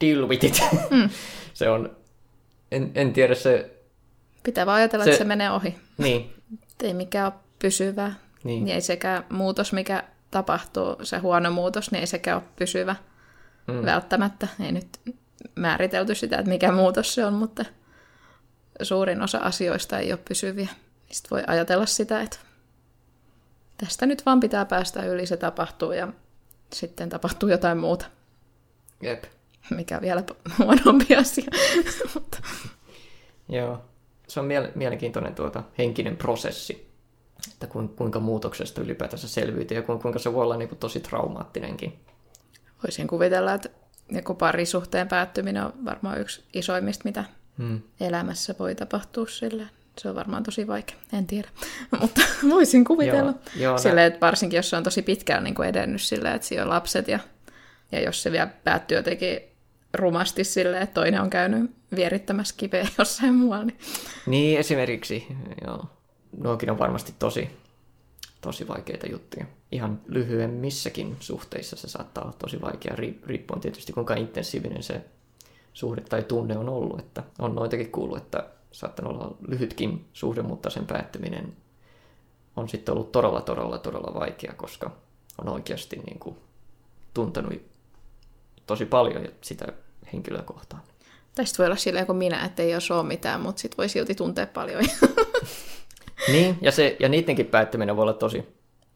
deal 0.00 0.28
with 0.28 0.44
it. 0.44 0.62
Mm. 0.90 1.10
se 1.54 1.68
on, 1.68 1.96
en, 2.72 2.90
en 2.94 3.12
tiedä 3.12 3.34
se, 3.34 3.76
Pitää 4.42 4.66
vaan 4.66 4.76
ajatella, 4.76 5.04
Se- 5.04 5.10
että 5.10 5.24
se 5.24 5.28
menee 5.28 5.50
ohi. 5.50 5.74
niin, 5.98 6.34
ei 6.82 6.94
mikään 6.94 7.26
ole 7.32 7.42
pysyvää. 7.58 8.14
Niin. 8.44 8.64
Niin 8.64 8.74
ei 8.74 8.80
sekään 8.80 9.24
muutos, 9.30 9.72
mikä 9.72 10.04
tapahtuu, 10.30 10.96
se 11.02 11.18
huono 11.18 11.50
muutos, 11.50 11.90
niin 11.90 12.00
ei 12.00 12.06
sekään 12.06 12.36
ole 12.36 12.44
pysyvä 12.56 12.96
mm. 13.66 13.84
välttämättä. 13.84 14.48
Ei 14.64 14.72
nyt 14.72 14.88
määritelty 15.54 16.14
sitä, 16.14 16.38
että 16.38 16.48
mikä 16.50 16.72
muutos 16.72 17.14
se 17.14 17.24
on, 17.24 17.32
mutta 17.32 17.64
suurin 18.82 19.22
osa 19.22 19.38
asioista 19.38 19.98
ei 19.98 20.12
ole 20.12 20.20
pysyviä. 20.28 20.68
Sitten 21.10 21.30
voi 21.30 21.42
ajatella 21.46 21.86
sitä, 21.86 22.20
että 22.22 22.38
tästä 23.78 24.06
nyt 24.06 24.26
vaan 24.26 24.40
pitää 24.40 24.64
päästä 24.64 25.02
yli, 25.04 25.26
se 25.26 25.36
tapahtuu 25.36 25.92
ja 25.92 26.08
sitten 26.72 27.08
tapahtuu 27.08 27.48
jotain 27.48 27.78
muuta, 27.78 28.06
jep. 29.02 29.24
mikä 29.70 29.96
on 29.96 30.02
vielä 30.02 30.22
huonompi 30.58 31.16
asia. 31.16 31.44
mutta 32.14 32.38
Joo. 33.48 33.82
Se 34.28 34.40
on 34.40 34.46
miele- 34.46 34.72
mielenkiintoinen 34.74 35.34
tuota, 35.34 35.62
henkinen 35.78 36.16
prosessi, 36.16 36.90
että 37.52 37.66
kuin, 37.66 37.88
kuinka 37.88 38.20
muutoksesta 38.20 38.80
ylipäätänsä 38.80 39.28
selviytyy 39.28 39.76
ja 39.76 39.82
ku- 39.82 39.98
kuinka 39.98 40.18
se 40.18 40.32
voi 40.32 40.42
olla 40.42 40.56
niin 40.56 40.68
kuin, 40.68 40.78
tosi 40.78 41.00
traumaattinenkin. 41.00 41.98
voisin 42.82 43.06
kuvitella, 43.06 43.54
että 43.54 43.68
joku 44.10 44.34
parisuhteen 44.34 45.08
päättyminen 45.08 45.64
on 45.64 45.72
varmaan 45.84 46.20
yksi 46.20 46.44
isoimmista, 46.54 47.02
mitä 47.04 47.24
Hmm. 47.58 47.80
elämässä 48.00 48.54
voi 48.58 48.74
tapahtua 48.74 49.26
sillä. 49.26 49.66
Se 49.98 50.08
on 50.08 50.14
varmaan 50.14 50.42
tosi 50.42 50.66
vaikea, 50.66 50.96
en 51.12 51.26
tiedä. 51.26 51.48
Mutta 52.00 52.20
voisin 52.48 52.84
kuvitella. 52.84 53.30
Joo, 53.30 53.40
joo, 53.56 53.78
Silleen, 53.78 54.06
että 54.06 54.20
varsinkin 54.20 54.56
jos 54.56 54.70
se 54.70 54.76
on 54.76 54.82
tosi 54.82 55.02
pitkään 55.02 55.44
niin 55.44 55.54
kuin 55.54 55.68
edennyt 55.68 56.02
silleen, 56.02 56.34
että 56.34 56.48
siellä 56.48 56.62
on 56.62 56.68
lapset 56.68 57.08
ja, 57.08 57.18
ja 57.92 58.00
jos 58.00 58.22
se 58.22 58.32
vielä 58.32 58.50
päättyy 58.64 58.96
jotenkin 58.96 59.40
rumasti 59.94 60.44
silleen, 60.44 60.82
että 60.82 60.94
toinen 60.94 61.20
on 61.20 61.30
käynyt 61.30 61.70
vierittämässä 61.96 62.54
kiveä 62.58 62.86
jossain 62.98 63.34
muualla, 63.34 63.64
niin 63.64 63.78
Niin, 64.26 64.58
esimerkiksi. 64.58 65.26
Joo. 65.66 65.84
Nuokin 66.38 66.70
on 66.70 66.78
varmasti 66.78 67.14
tosi, 67.18 67.50
tosi 68.40 68.68
vaikeita 68.68 69.06
juttuja. 69.06 69.46
Ihan 69.72 70.00
lyhyemmissäkin 70.08 71.16
suhteissa 71.20 71.76
se 71.76 71.88
saattaa 71.88 72.24
olla 72.24 72.34
tosi 72.38 72.60
vaikea, 72.60 72.94
ri- 72.96 73.26
riippuen 73.26 73.60
tietysti 73.60 73.92
kuinka 73.92 74.14
intensiivinen 74.14 74.82
se 74.82 75.00
suhde 75.72 76.00
tai 76.00 76.22
tunne 76.22 76.58
on 76.58 76.68
ollut. 76.68 76.98
Että 76.98 77.22
on 77.38 77.54
noitakin 77.54 77.92
kuullut, 77.92 78.18
että 78.18 78.46
saattanut 78.76 79.12
olla 79.12 79.36
lyhytkin 79.48 80.08
suhde, 80.12 80.42
mutta 80.42 80.70
sen 80.70 80.86
päättyminen 80.86 81.56
on 82.56 82.68
sitten 82.68 82.92
ollut 82.92 83.12
todella, 83.12 83.40
todella, 83.40 83.78
todella 83.78 84.14
vaikea, 84.20 84.52
koska 84.56 84.90
on 85.38 85.48
oikeasti 85.48 85.96
niin 85.96 86.18
kuin 86.18 86.36
tuntenut 87.14 87.52
tosi 88.66 88.86
paljon 88.86 89.28
sitä 89.40 89.66
henkilöä 90.12 90.42
kohtaan. 90.42 90.82
tästä 91.34 91.58
voi 91.58 91.66
olla 91.66 91.76
silleen 91.76 92.06
kuin 92.06 92.18
minä, 92.18 92.44
että 92.44 92.62
ei 92.62 92.74
ole 92.74 93.02
mitään, 93.06 93.40
mutta 93.40 93.60
sitten 93.60 93.76
voi 93.76 93.88
silti 93.88 94.14
tuntea 94.14 94.46
paljon. 94.46 94.84
Niin, 96.28 96.58
ja, 96.60 96.72
se, 96.72 96.96
ja 97.00 97.08
niidenkin 97.08 97.46
päättyminen 97.46 97.96
voi 97.96 98.02
olla 98.02 98.12
tosi 98.12 98.44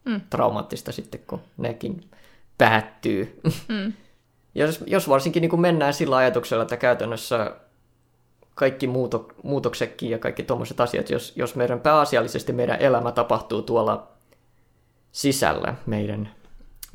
mm. 0.04 0.20
traumaattista 0.30 0.92
sitten, 0.92 1.20
kun 1.26 1.40
nekin 1.56 2.10
päättyy. 2.58 3.40
Mm. 3.68 3.92
jos, 4.54 4.84
jos 4.86 5.08
varsinkin 5.08 5.40
niin 5.40 5.50
kuin 5.50 5.60
mennään 5.60 5.94
sillä 5.94 6.16
ajatuksella, 6.16 6.62
että 6.62 6.76
käytännössä 6.76 7.56
kaikki 8.54 8.86
muuto, 8.86 9.28
muutoksetkin 9.42 10.10
ja 10.10 10.18
kaikki 10.18 10.42
tuommoiset 10.42 10.80
asiat, 10.80 11.10
jos, 11.10 11.32
jos 11.36 11.54
meidän 11.54 11.80
pääasiallisesti 11.80 12.52
meidän 12.52 12.80
elämä 12.80 13.12
tapahtuu 13.12 13.62
tuolla 13.62 14.08
sisällä, 15.12 15.74
meidän, 15.86 16.30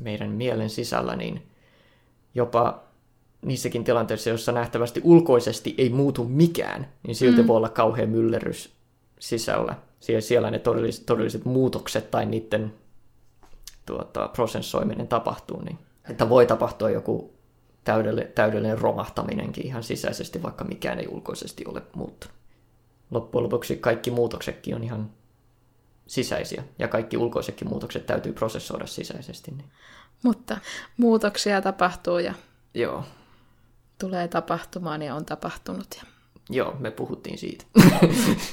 meidän 0.00 0.30
mielen 0.30 0.70
sisällä, 0.70 1.16
niin 1.16 1.46
jopa 2.34 2.82
niissäkin 3.42 3.84
tilanteissa, 3.84 4.30
joissa 4.30 4.52
nähtävästi 4.52 5.00
ulkoisesti 5.04 5.74
ei 5.78 5.88
muutu 5.88 6.24
mikään, 6.24 6.88
niin 7.02 7.14
silti 7.14 7.42
mm. 7.42 7.48
voi 7.48 7.56
olla 7.56 7.68
kauhean 7.68 8.08
myllerrys 8.08 8.72
sisällä. 9.20 9.74
Siellä, 10.00 10.20
siellä 10.20 10.50
ne 10.50 10.58
todelliset, 10.58 11.06
todelliset 11.06 11.44
muutokset 11.44 12.10
tai 12.10 12.26
niiden 12.26 12.74
tuota, 13.86 14.28
prosessoiminen 14.28 15.08
tapahtuu. 15.08 15.62
Niin. 15.62 15.78
Että 16.10 16.28
voi 16.28 16.46
tapahtua 16.46 16.90
joku 16.90 17.35
täydellinen, 17.86 18.32
täydellinen 18.34 18.78
romahtaminenkin 18.78 19.66
ihan 19.66 19.82
sisäisesti, 19.82 20.42
vaikka 20.42 20.64
mikään 20.64 20.98
ei 20.98 21.08
ulkoisesti 21.08 21.64
ole 21.66 21.82
muuttunut. 21.94 22.36
Loppujen 23.10 23.44
lopuksi 23.44 23.76
kaikki 23.76 24.10
muutoksetkin 24.10 24.74
on 24.74 24.84
ihan 24.84 25.10
sisäisiä, 26.06 26.64
ja 26.78 26.88
kaikki 26.88 27.16
ulkoisetkin 27.16 27.68
muutokset 27.68 28.06
täytyy 28.06 28.32
prosessoida 28.32 28.86
sisäisesti. 28.86 29.50
Niin. 29.50 29.70
mutta 30.22 30.58
muutoksia 30.96 31.62
tapahtuu 31.62 32.18
ja 32.18 32.34
Joo, 32.74 33.04
tulee 33.98 34.28
tapahtumaan 34.28 35.02
ja 35.02 35.14
on 35.14 35.24
tapahtunut. 35.24 35.86
Ja 36.00 36.06
Joo, 36.50 36.76
me 36.78 36.90
puhuttiin 36.90 37.38
siitä. 37.38 37.64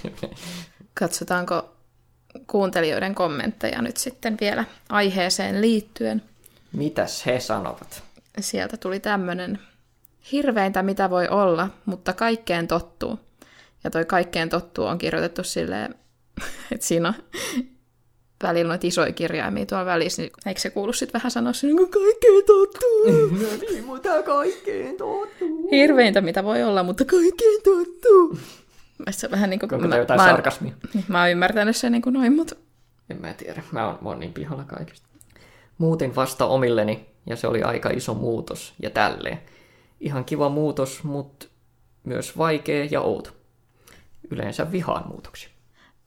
Katsotaanko 1.00 1.76
kuuntelijoiden 2.48 3.16
kommentteja 3.16 3.82
nyt 3.82 3.98
sitten 3.98 4.38
vielä 4.42 4.66
aiheeseen 4.90 5.62
liittyen. 5.62 6.24
Mitäs 6.72 7.26
he 7.26 7.40
sanovat? 7.40 8.04
Sieltä 8.40 8.78
tuli 8.78 9.00
tämmöinen 9.00 9.60
hirveintä 10.32 10.84
mitä 10.84 11.10
voi 11.10 11.28
olla, 11.28 11.70
mutta 11.86 12.14
kaikkeen 12.14 12.68
tottuu. 12.68 13.20
Ja 13.84 13.90
toi 13.90 14.06
kaikkeen 14.06 14.50
tottuu 14.50 14.86
on 14.86 14.98
kirjoitettu 14.98 15.44
silleen, 15.44 15.96
että 16.72 16.86
siinä 16.86 17.08
on 17.10 17.16
välillä 18.44 18.68
noita 18.68 18.88
isoja 18.88 19.14
kirjaimia 19.14 19.66
tuolla 19.66 19.86
välissä, 19.86 20.22
niin 20.22 20.32
eikö 20.46 20.62
se 20.62 20.70
kuulu 20.70 20.94
sitten 20.94 21.20
vähän 21.20 21.32
sanoa 21.32 21.54
sinne, 21.54 21.76
kun 21.76 21.90
kaikkeen 21.90 22.44
tottuu? 22.46 23.04
No 23.44 23.48
niin, 23.70 23.86
mutta 23.86 24.24
kaikkeen 24.24 24.98
tottuu. 24.98 25.70
Hirveintä 25.72 26.22
mitä 26.22 26.44
voi 26.44 26.64
olla, 26.64 26.84
mutta 26.84 27.06
kaikkeen 27.06 27.62
tottuu. 27.64 28.38
Se 29.12 29.28
on 29.28 29.32
vähän 29.32 29.50
niin 29.50 29.60
kuin... 29.60 29.74
Onko 29.74 29.88
mä, 29.88 29.98
jotain 29.98 30.22
mä, 30.22 30.26
sarkasmia? 30.26 30.74
mä 31.08 31.22
oon 31.22 31.32
ymmärtänyt 31.32 31.76
sen 31.76 31.92
niin 31.92 32.02
kuin 32.02 32.14
noin, 32.14 32.36
mutta 32.36 32.56
En 33.10 33.22
mä 33.22 33.34
tiedä. 33.34 33.64
Mä 33.72 33.88
oon, 33.88 33.98
mä 34.02 34.10
oon 34.10 34.20
niin 34.20 34.34
pihalla 34.34 34.64
kaikesta. 34.64 35.08
Muutin 35.78 36.16
vasta 36.16 36.46
omilleni, 36.46 37.06
ja 37.26 37.36
se 37.36 37.48
oli 37.48 37.64
aika 37.64 37.90
iso 37.90 38.14
muutos, 38.14 38.74
ja 38.80 38.90
tälleen. 38.90 39.40
Ihan 40.00 40.26
kiva 40.26 40.50
muutos, 40.50 41.04
mutta 41.04 41.46
myös 42.04 42.38
vaikea 42.38 42.88
ja 42.92 43.02
outo. 43.02 43.30
Yleensä 44.32 44.72
vihaan 44.72 45.08
muutoksia. 45.08 45.50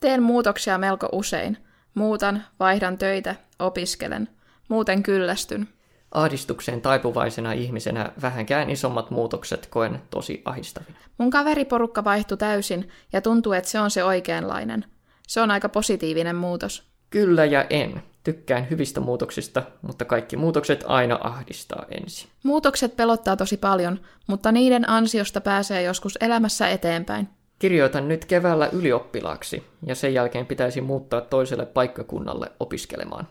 teen 0.01 0.23
muutoksia 0.23 0.79
melko 0.79 1.09
usein. 1.13 1.59
Muutan, 1.95 2.45
vaihdan 2.61 2.99
töitä, 2.99 3.35
opiskelen. 3.59 4.29
Muuten 4.69 5.03
kyllästyn. 5.03 5.69
Ahdistukseen 6.13 6.81
taipuvaisena 6.81 7.53
ihmisenä 7.53 8.13
vähänkään 8.23 8.71
isommat 8.71 9.11
muutokset 9.11 9.67
koen 9.67 10.03
tosi 10.11 10.43
ahistavina. 10.45 10.99
Mun 11.19 11.31
kaveriporukka 11.31 12.05
vaihtui 12.05 12.39
täysin 12.39 12.89
ja 13.13 13.21
tuntuu, 13.21 13.53
että 13.53 13.71
se 13.71 13.81
on 13.81 13.91
se 13.91 14.05
oikeanlainen. 14.05 14.85
Se 15.29 15.41
on 15.41 15.51
aika 15.51 15.69
positiivinen 15.69 16.37
muutos. 16.37 16.83
Kyllä 17.11 17.45
ja 17.45 17.65
en. 17.71 18.03
Tykkään 18.27 18.71
hyvistä 18.71 19.01
muutoksista, 19.01 19.63
mutta 19.83 20.05
kaikki 20.05 20.37
muutokset 20.37 20.85
aina 20.87 21.19
ahdistaa 21.23 21.85
ensin. 21.91 22.29
Muutokset 22.43 22.97
pelottaa 22.97 23.37
tosi 23.37 23.57
paljon, 23.57 24.01
mutta 24.27 24.53
niiden 24.53 24.91
ansiosta 24.91 25.41
pääsee 25.41 25.83
joskus 25.83 26.19
elämässä 26.21 26.69
eteenpäin. 26.69 27.29
Kirjoitan 27.59 28.09
nyt 28.09 28.25
keväällä 28.25 28.69
ylioppilaaksi 28.73 29.63
ja 29.87 29.95
sen 29.95 30.15
jälkeen 30.15 30.47
pitäisi 30.47 30.81
muuttaa 30.81 31.21
toiselle 31.21 31.67
paikkakunnalle 31.67 32.53
opiskelemaan. 32.61 33.29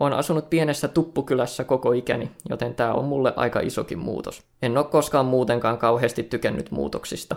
Olen 0.00 0.12
asunut 0.12 0.50
pienessä 0.50 0.88
tuppukylässä 0.88 1.64
koko 1.64 1.92
ikäni, 1.92 2.30
joten 2.48 2.74
tämä 2.74 2.92
on 2.92 3.04
mulle 3.04 3.32
aika 3.36 3.60
isokin 3.60 3.98
muutos. 3.98 4.42
En 4.62 4.78
ole 4.78 4.86
koskaan 4.86 5.26
muutenkaan 5.26 5.78
kauheasti 5.78 6.22
tykännyt 6.22 6.70
muutoksista, 6.70 7.36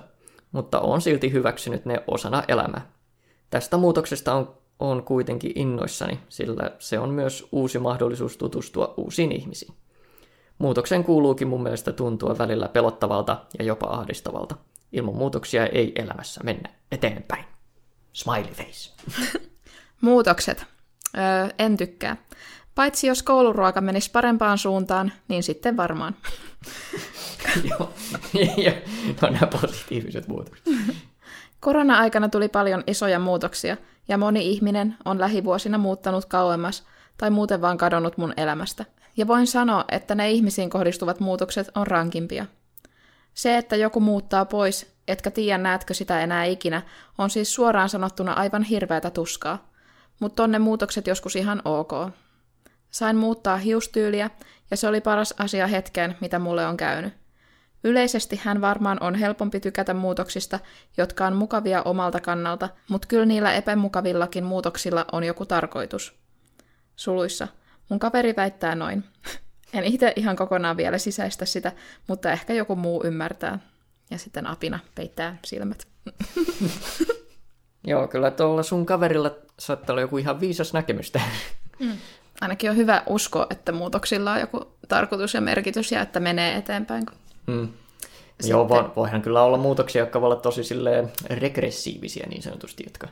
mutta 0.52 0.80
olen 0.80 1.02
silti 1.02 1.32
hyväksynyt 1.32 1.86
ne 1.86 2.04
osana 2.08 2.44
elämää. 2.48 2.92
Tästä 3.50 3.78
muutoksesta 3.78 4.34
on, 4.34 4.58
on 4.80 5.04
kuitenkin 5.04 5.52
innoissani, 5.56 6.20
sillä 6.30 6.72
se 6.80 7.00
on 7.00 7.10
myös 7.10 7.48
uusi 7.52 7.80
mahdollisuus 7.80 8.38
tutustua 8.38 8.94
uusiin 8.98 9.32
ihmisiin. 9.32 9.74
Muutoksen 10.58 11.04
kuuluukin 11.04 11.48
mun 11.48 11.64
mielestä 11.64 11.92
tuntua 11.92 12.38
välillä 12.38 12.68
pelottavalta 12.68 13.46
ja 13.60 13.66
jopa 13.66 13.88
ahdistavalta. 13.88 14.56
Ilman 14.92 15.16
muutoksia 15.16 15.66
ei 15.66 15.92
elämässä 15.96 16.42
mennä 16.44 16.70
eteenpäin. 16.92 17.46
Smiley 18.14 18.54
face. 18.54 18.92
Muutokset. 20.02 20.66
Öö, 21.18 21.50
en 21.60 21.78
tykkää. 21.78 22.18
Paitsi 22.76 23.08
jos 23.08 23.24
kouluruoka 23.24 23.82
menisi 23.82 24.12
parempaan 24.12 24.58
suuntaan, 24.58 25.12
niin 25.28 25.44
sitten 25.44 25.78
varmaan. 25.78 26.16
Joo, 27.64 27.94
no 29.22 29.30
nämä 29.30 29.48
positiiviset 29.62 30.28
muutokset. 30.28 30.66
Korona-aikana 31.68 32.30
tuli 32.30 32.48
paljon 32.48 32.84
isoja 32.88 33.20
muutoksia, 33.20 33.78
ja 34.08 34.18
moni 34.18 34.50
ihminen 34.50 34.98
on 35.06 35.20
lähivuosina 35.20 35.78
muuttanut 35.78 36.26
kauemmas 36.26 36.84
tai 37.18 37.30
muuten 37.30 37.62
vaan 37.62 37.78
kadonnut 37.78 38.18
mun 38.18 38.34
elämästä. 38.38 38.86
Ja 39.18 39.28
voin 39.28 39.48
sanoa, 39.48 39.86
että 39.92 40.16
ne 40.16 40.32
ihmisiin 40.32 40.70
kohdistuvat 40.70 41.20
muutokset 41.20 41.70
on 41.76 41.88
rankimpia. 41.88 42.46
Se, 43.34 43.58
että 43.58 43.76
joku 43.76 44.00
muuttaa 44.00 44.46
pois, 44.46 44.96
etkä 45.08 45.32
tiedä 45.32 45.58
näetkö 45.58 45.94
sitä 45.94 46.22
enää 46.22 46.44
ikinä, 46.44 46.82
on 47.18 47.30
siis 47.30 47.54
suoraan 47.54 47.90
sanottuna 47.90 48.34
aivan 48.34 48.64
hirveätä 48.64 49.10
tuskaa. 49.10 49.70
Mutta 50.20 50.44
on 50.44 50.52
ne 50.52 50.60
muutokset 50.60 51.08
joskus 51.08 51.36
ihan 51.36 51.62
ok. 51.66 51.92
Sain 52.90 53.18
muuttaa 53.18 53.58
hiustyyliä, 53.58 54.30
ja 54.72 54.78
se 54.78 54.88
oli 54.88 55.02
paras 55.02 55.34
asia 55.40 55.68
hetkeen, 55.68 56.18
mitä 56.22 56.40
mulle 56.40 56.66
on 56.66 56.78
käynyt. 56.78 57.27
Yleisesti 57.84 58.42
hän 58.44 58.62
varmaan 58.62 58.98
on 59.02 59.16
helpompi 59.16 59.60
tykätä 59.60 59.94
muutoksista, 59.94 60.60
jotka 60.98 61.28
on 61.28 61.36
mukavia 61.36 61.82
omalta 61.82 62.20
kannalta, 62.20 62.70
mutta 62.90 63.08
kyllä 63.08 63.26
niillä 63.26 63.54
epämukavillakin 63.54 64.44
muutoksilla 64.44 65.06
on 65.12 65.24
joku 65.24 65.46
tarkoitus. 65.46 66.14
Suluissa. 66.96 67.48
Mun 67.90 68.00
kaveri 68.00 68.34
väittää 68.38 68.76
noin. 68.76 69.04
En 69.74 69.84
itse 69.84 70.14
ihan 70.16 70.36
kokonaan 70.36 70.78
vielä 70.78 70.98
sisäistä 70.98 71.46
sitä, 71.46 71.72
mutta 72.08 72.32
ehkä 72.32 72.54
joku 72.54 72.76
muu 72.76 73.04
ymmärtää. 73.06 73.60
Ja 74.10 74.18
sitten 74.18 74.48
apina 74.48 74.80
peittää 74.96 75.38
silmät. 75.46 75.88
Joo, 77.88 78.08
kyllä 78.08 78.32
tuolla 78.32 78.64
sun 78.64 78.86
kaverilla 78.86 79.36
saattaa 79.60 79.94
olla 79.94 80.02
joku 80.02 80.18
ihan 80.18 80.40
viisas 80.40 80.74
näkemys 80.74 81.12
tähän. 81.12 81.32
Ainakin 82.42 82.70
on 82.70 82.78
hyvä 82.78 83.04
uskoa, 83.08 83.48
että 83.50 83.72
muutoksilla 83.72 84.34
on 84.34 84.40
joku 84.40 84.78
tarkoitus 84.88 85.34
ja 85.34 85.42
merkitys 85.42 85.92
ja 85.92 86.02
että 86.02 86.20
menee 86.20 86.56
eteenpäin. 86.58 87.06
kun- 87.06 87.16
Mm. 87.48 87.68
Joo, 88.44 88.70
vo, 88.70 88.92
voihan 88.96 89.22
kyllä 89.22 89.42
olla 89.44 89.58
muutoksia, 89.58 90.02
jotka 90.02 90.22
voi 90.22 90.28
olla 90.28 90.42
tosi 90.42 90.64
silleen 90.64 91.12
regressiivisiä 91.30 92.26
niin 92.30 92.42
sanotusti, 92.42 92.84
jotka 92.84 93.08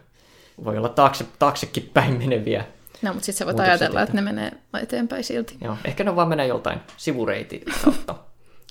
voi 0.63 0.77
olla 0.77 0.89
taakse, 0.89 1.25
taaksekin 1.39 1.89
päin 1.93 2.17
meneviä. 2.17 2.65
No, 3.01 3.13
mutta 3.13 3.25
sitten 3.25 3.39
sä 3.39 3.45
voit 3.45 3.59
ajatella, 3.59 4.01
että 4.01 4.15
ne 4.15 4.21
menee 4.21 4.51
eteenpäin 4.81 5.23
silti. 5.23 5.57
Joo, 5.61 5.77
ehkä 5.85 6.03
ne 6.03 6.15
vaan 6.15 6.27
menee 6.27 6.47
joltain 6.47 6.79
sivureitin 6.97 7.61
kautta. 7.83 8.15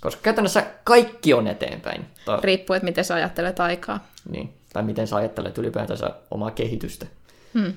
Koska 0.00 0.20
käytännössä 0.22 0.66
kaikki 0.84 1.34
on 1.34 1.46
eteenpäin. 1.46 2.06
Tai, 2.24 2.38
Riippuu, 2.42 2.74
että 2.74 2.84
miten 2.84 3.04
sä 3.04 3.14
ajattelet 3.14 3.60
aikaa. 3.60 4.06
niin, 4.28 4.54
tai 4.72 4.82
miten 4.82 5.06
sä 5.06 5.16
ajattelet 5.16 5.58
ylipäätänsä 5.58 6.10
omaa 6.30 6.50
kehitystä. 6.50 7.06
Hmm. 7.54 7.72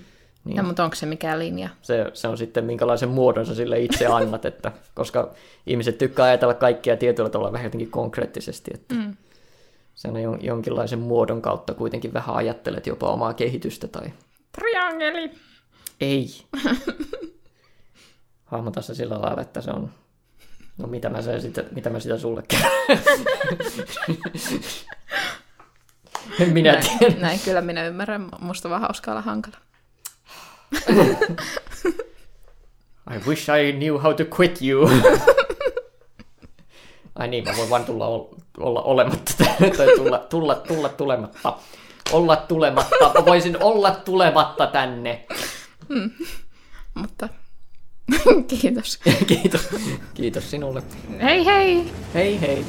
Niin. 0.47 0.57
Ja, 0.57 0.63
mutta 0.63 0.83
onko 0.83 0.95
se 0.95 1.05
mikään 1.05 1.39
linja? 1.39 1.69
Se, 1.81 2.05
se 2.13 2.27
on 2.27 2.37
sitten 2.37 2.65
minkälaisen 2.65 3.09
muodon 3.09 3.45
sä 3.45 3.55
sille 3.55 3.79
itse 3.79 4.05
annat, 4.05 4.45
että, 4.45 4.71
koska 4.93 5.33
ihmiset 5.67 5.97
tykkää 5.97 6.25
ajatella 6.25 6.53
kaikkia 6.53 6.97
tietyllä 6.97 7.29
tavalla 7.29 7.51
vähän 7.51 7.65
jotenkin 7.65 7.91
konkreettisesti, 7.91 8.71
että 8.73 8.95
Mm. 8.95 9.15
sen 9.95 10.11
on 10.15 10.21
jon- 10.23 10.45
jonkinlaisen 10.45 10.99
muodon 10.99 11.41
kautta 11.41 11.73
kuitenkin 11.73 12.13
vähän 12.13 12.35
ajattelet 12.35 12.87
jopa 12.87 13.09
omaa 13.11 13.33
kehitystä 13.33 13.87
tai 13.87 14.11
Triangeli. 14.51 15.31
ei. 16.01 16.27
Hahmota 18.45 18.81
se 18.81 18.95
sillä 18.95 19.21
lailla, 19.21 19.41
että 19.41 19.61
se 19.61 19.71
on, 19.71 19.89
no 20.77 20.87
mitä 20.87 21.09
mä, 21.09 21.21
sen 21.21 21.41
sitten, 21.41 21.65
mitä 21.71 21.89
mä 21.89 21.99
sitä 21.99 22.17
sulle 22.17 22.43
minä 26.53 26.71
näin, 26.71 26.85
tiedä. 26.99 27.15
näin, 27.19 27.39
kyllä 27.45 27.61
minä 27.61 27.87
ymmärrän. 27.87 28.29
Musta 28.39 28.67
on 28.67 28.69
vaan 28.69 28.81
hauskaa 28.81 29.11
olla 29.13 29.21
hankala. 29.21 29.57
I 33.09 33.17
wish 33.27 33.47
I 33.49 33.71
knew 33.71 33.97
how 33.99 34.13
to 34.15 34.25
quit 34.25 34.59
you. 34.61 34.89
Ai 37.15 37.27
niin, 37.27 37.43
mä 37.43 37.51
voin 37.57 37.69
vaan 37.69 37.85
tulla 37.85 38.07
ol- 38.07 38.25
olla 38.57 38.81
olematta 38.81 39.33
tai 39.77 39.87
tulla, 39.97 40.19
tulla, 40.19 40.55
tulla 40.55 40.89
tulematta. 40.89 41.53
Olla 42.11 42.35
tulematta. 42.35 43.11
Mä 43.19 43.25
voisin 43.25 43.63
olla 43.63 43.91
tulematta 43.91 44.67
tänne. 44.67 45.25
Mutta 46.93 47.29
kiitos. 48.47 48.99
Kiitos. 49.27 49.69
Kiitos 50.13 50.51
sinulle. 50.51 50.83
Hei 51.21 51.45
hei! 51.45 51.91
Hei 52.13 52.41
hei. 52.41 52.65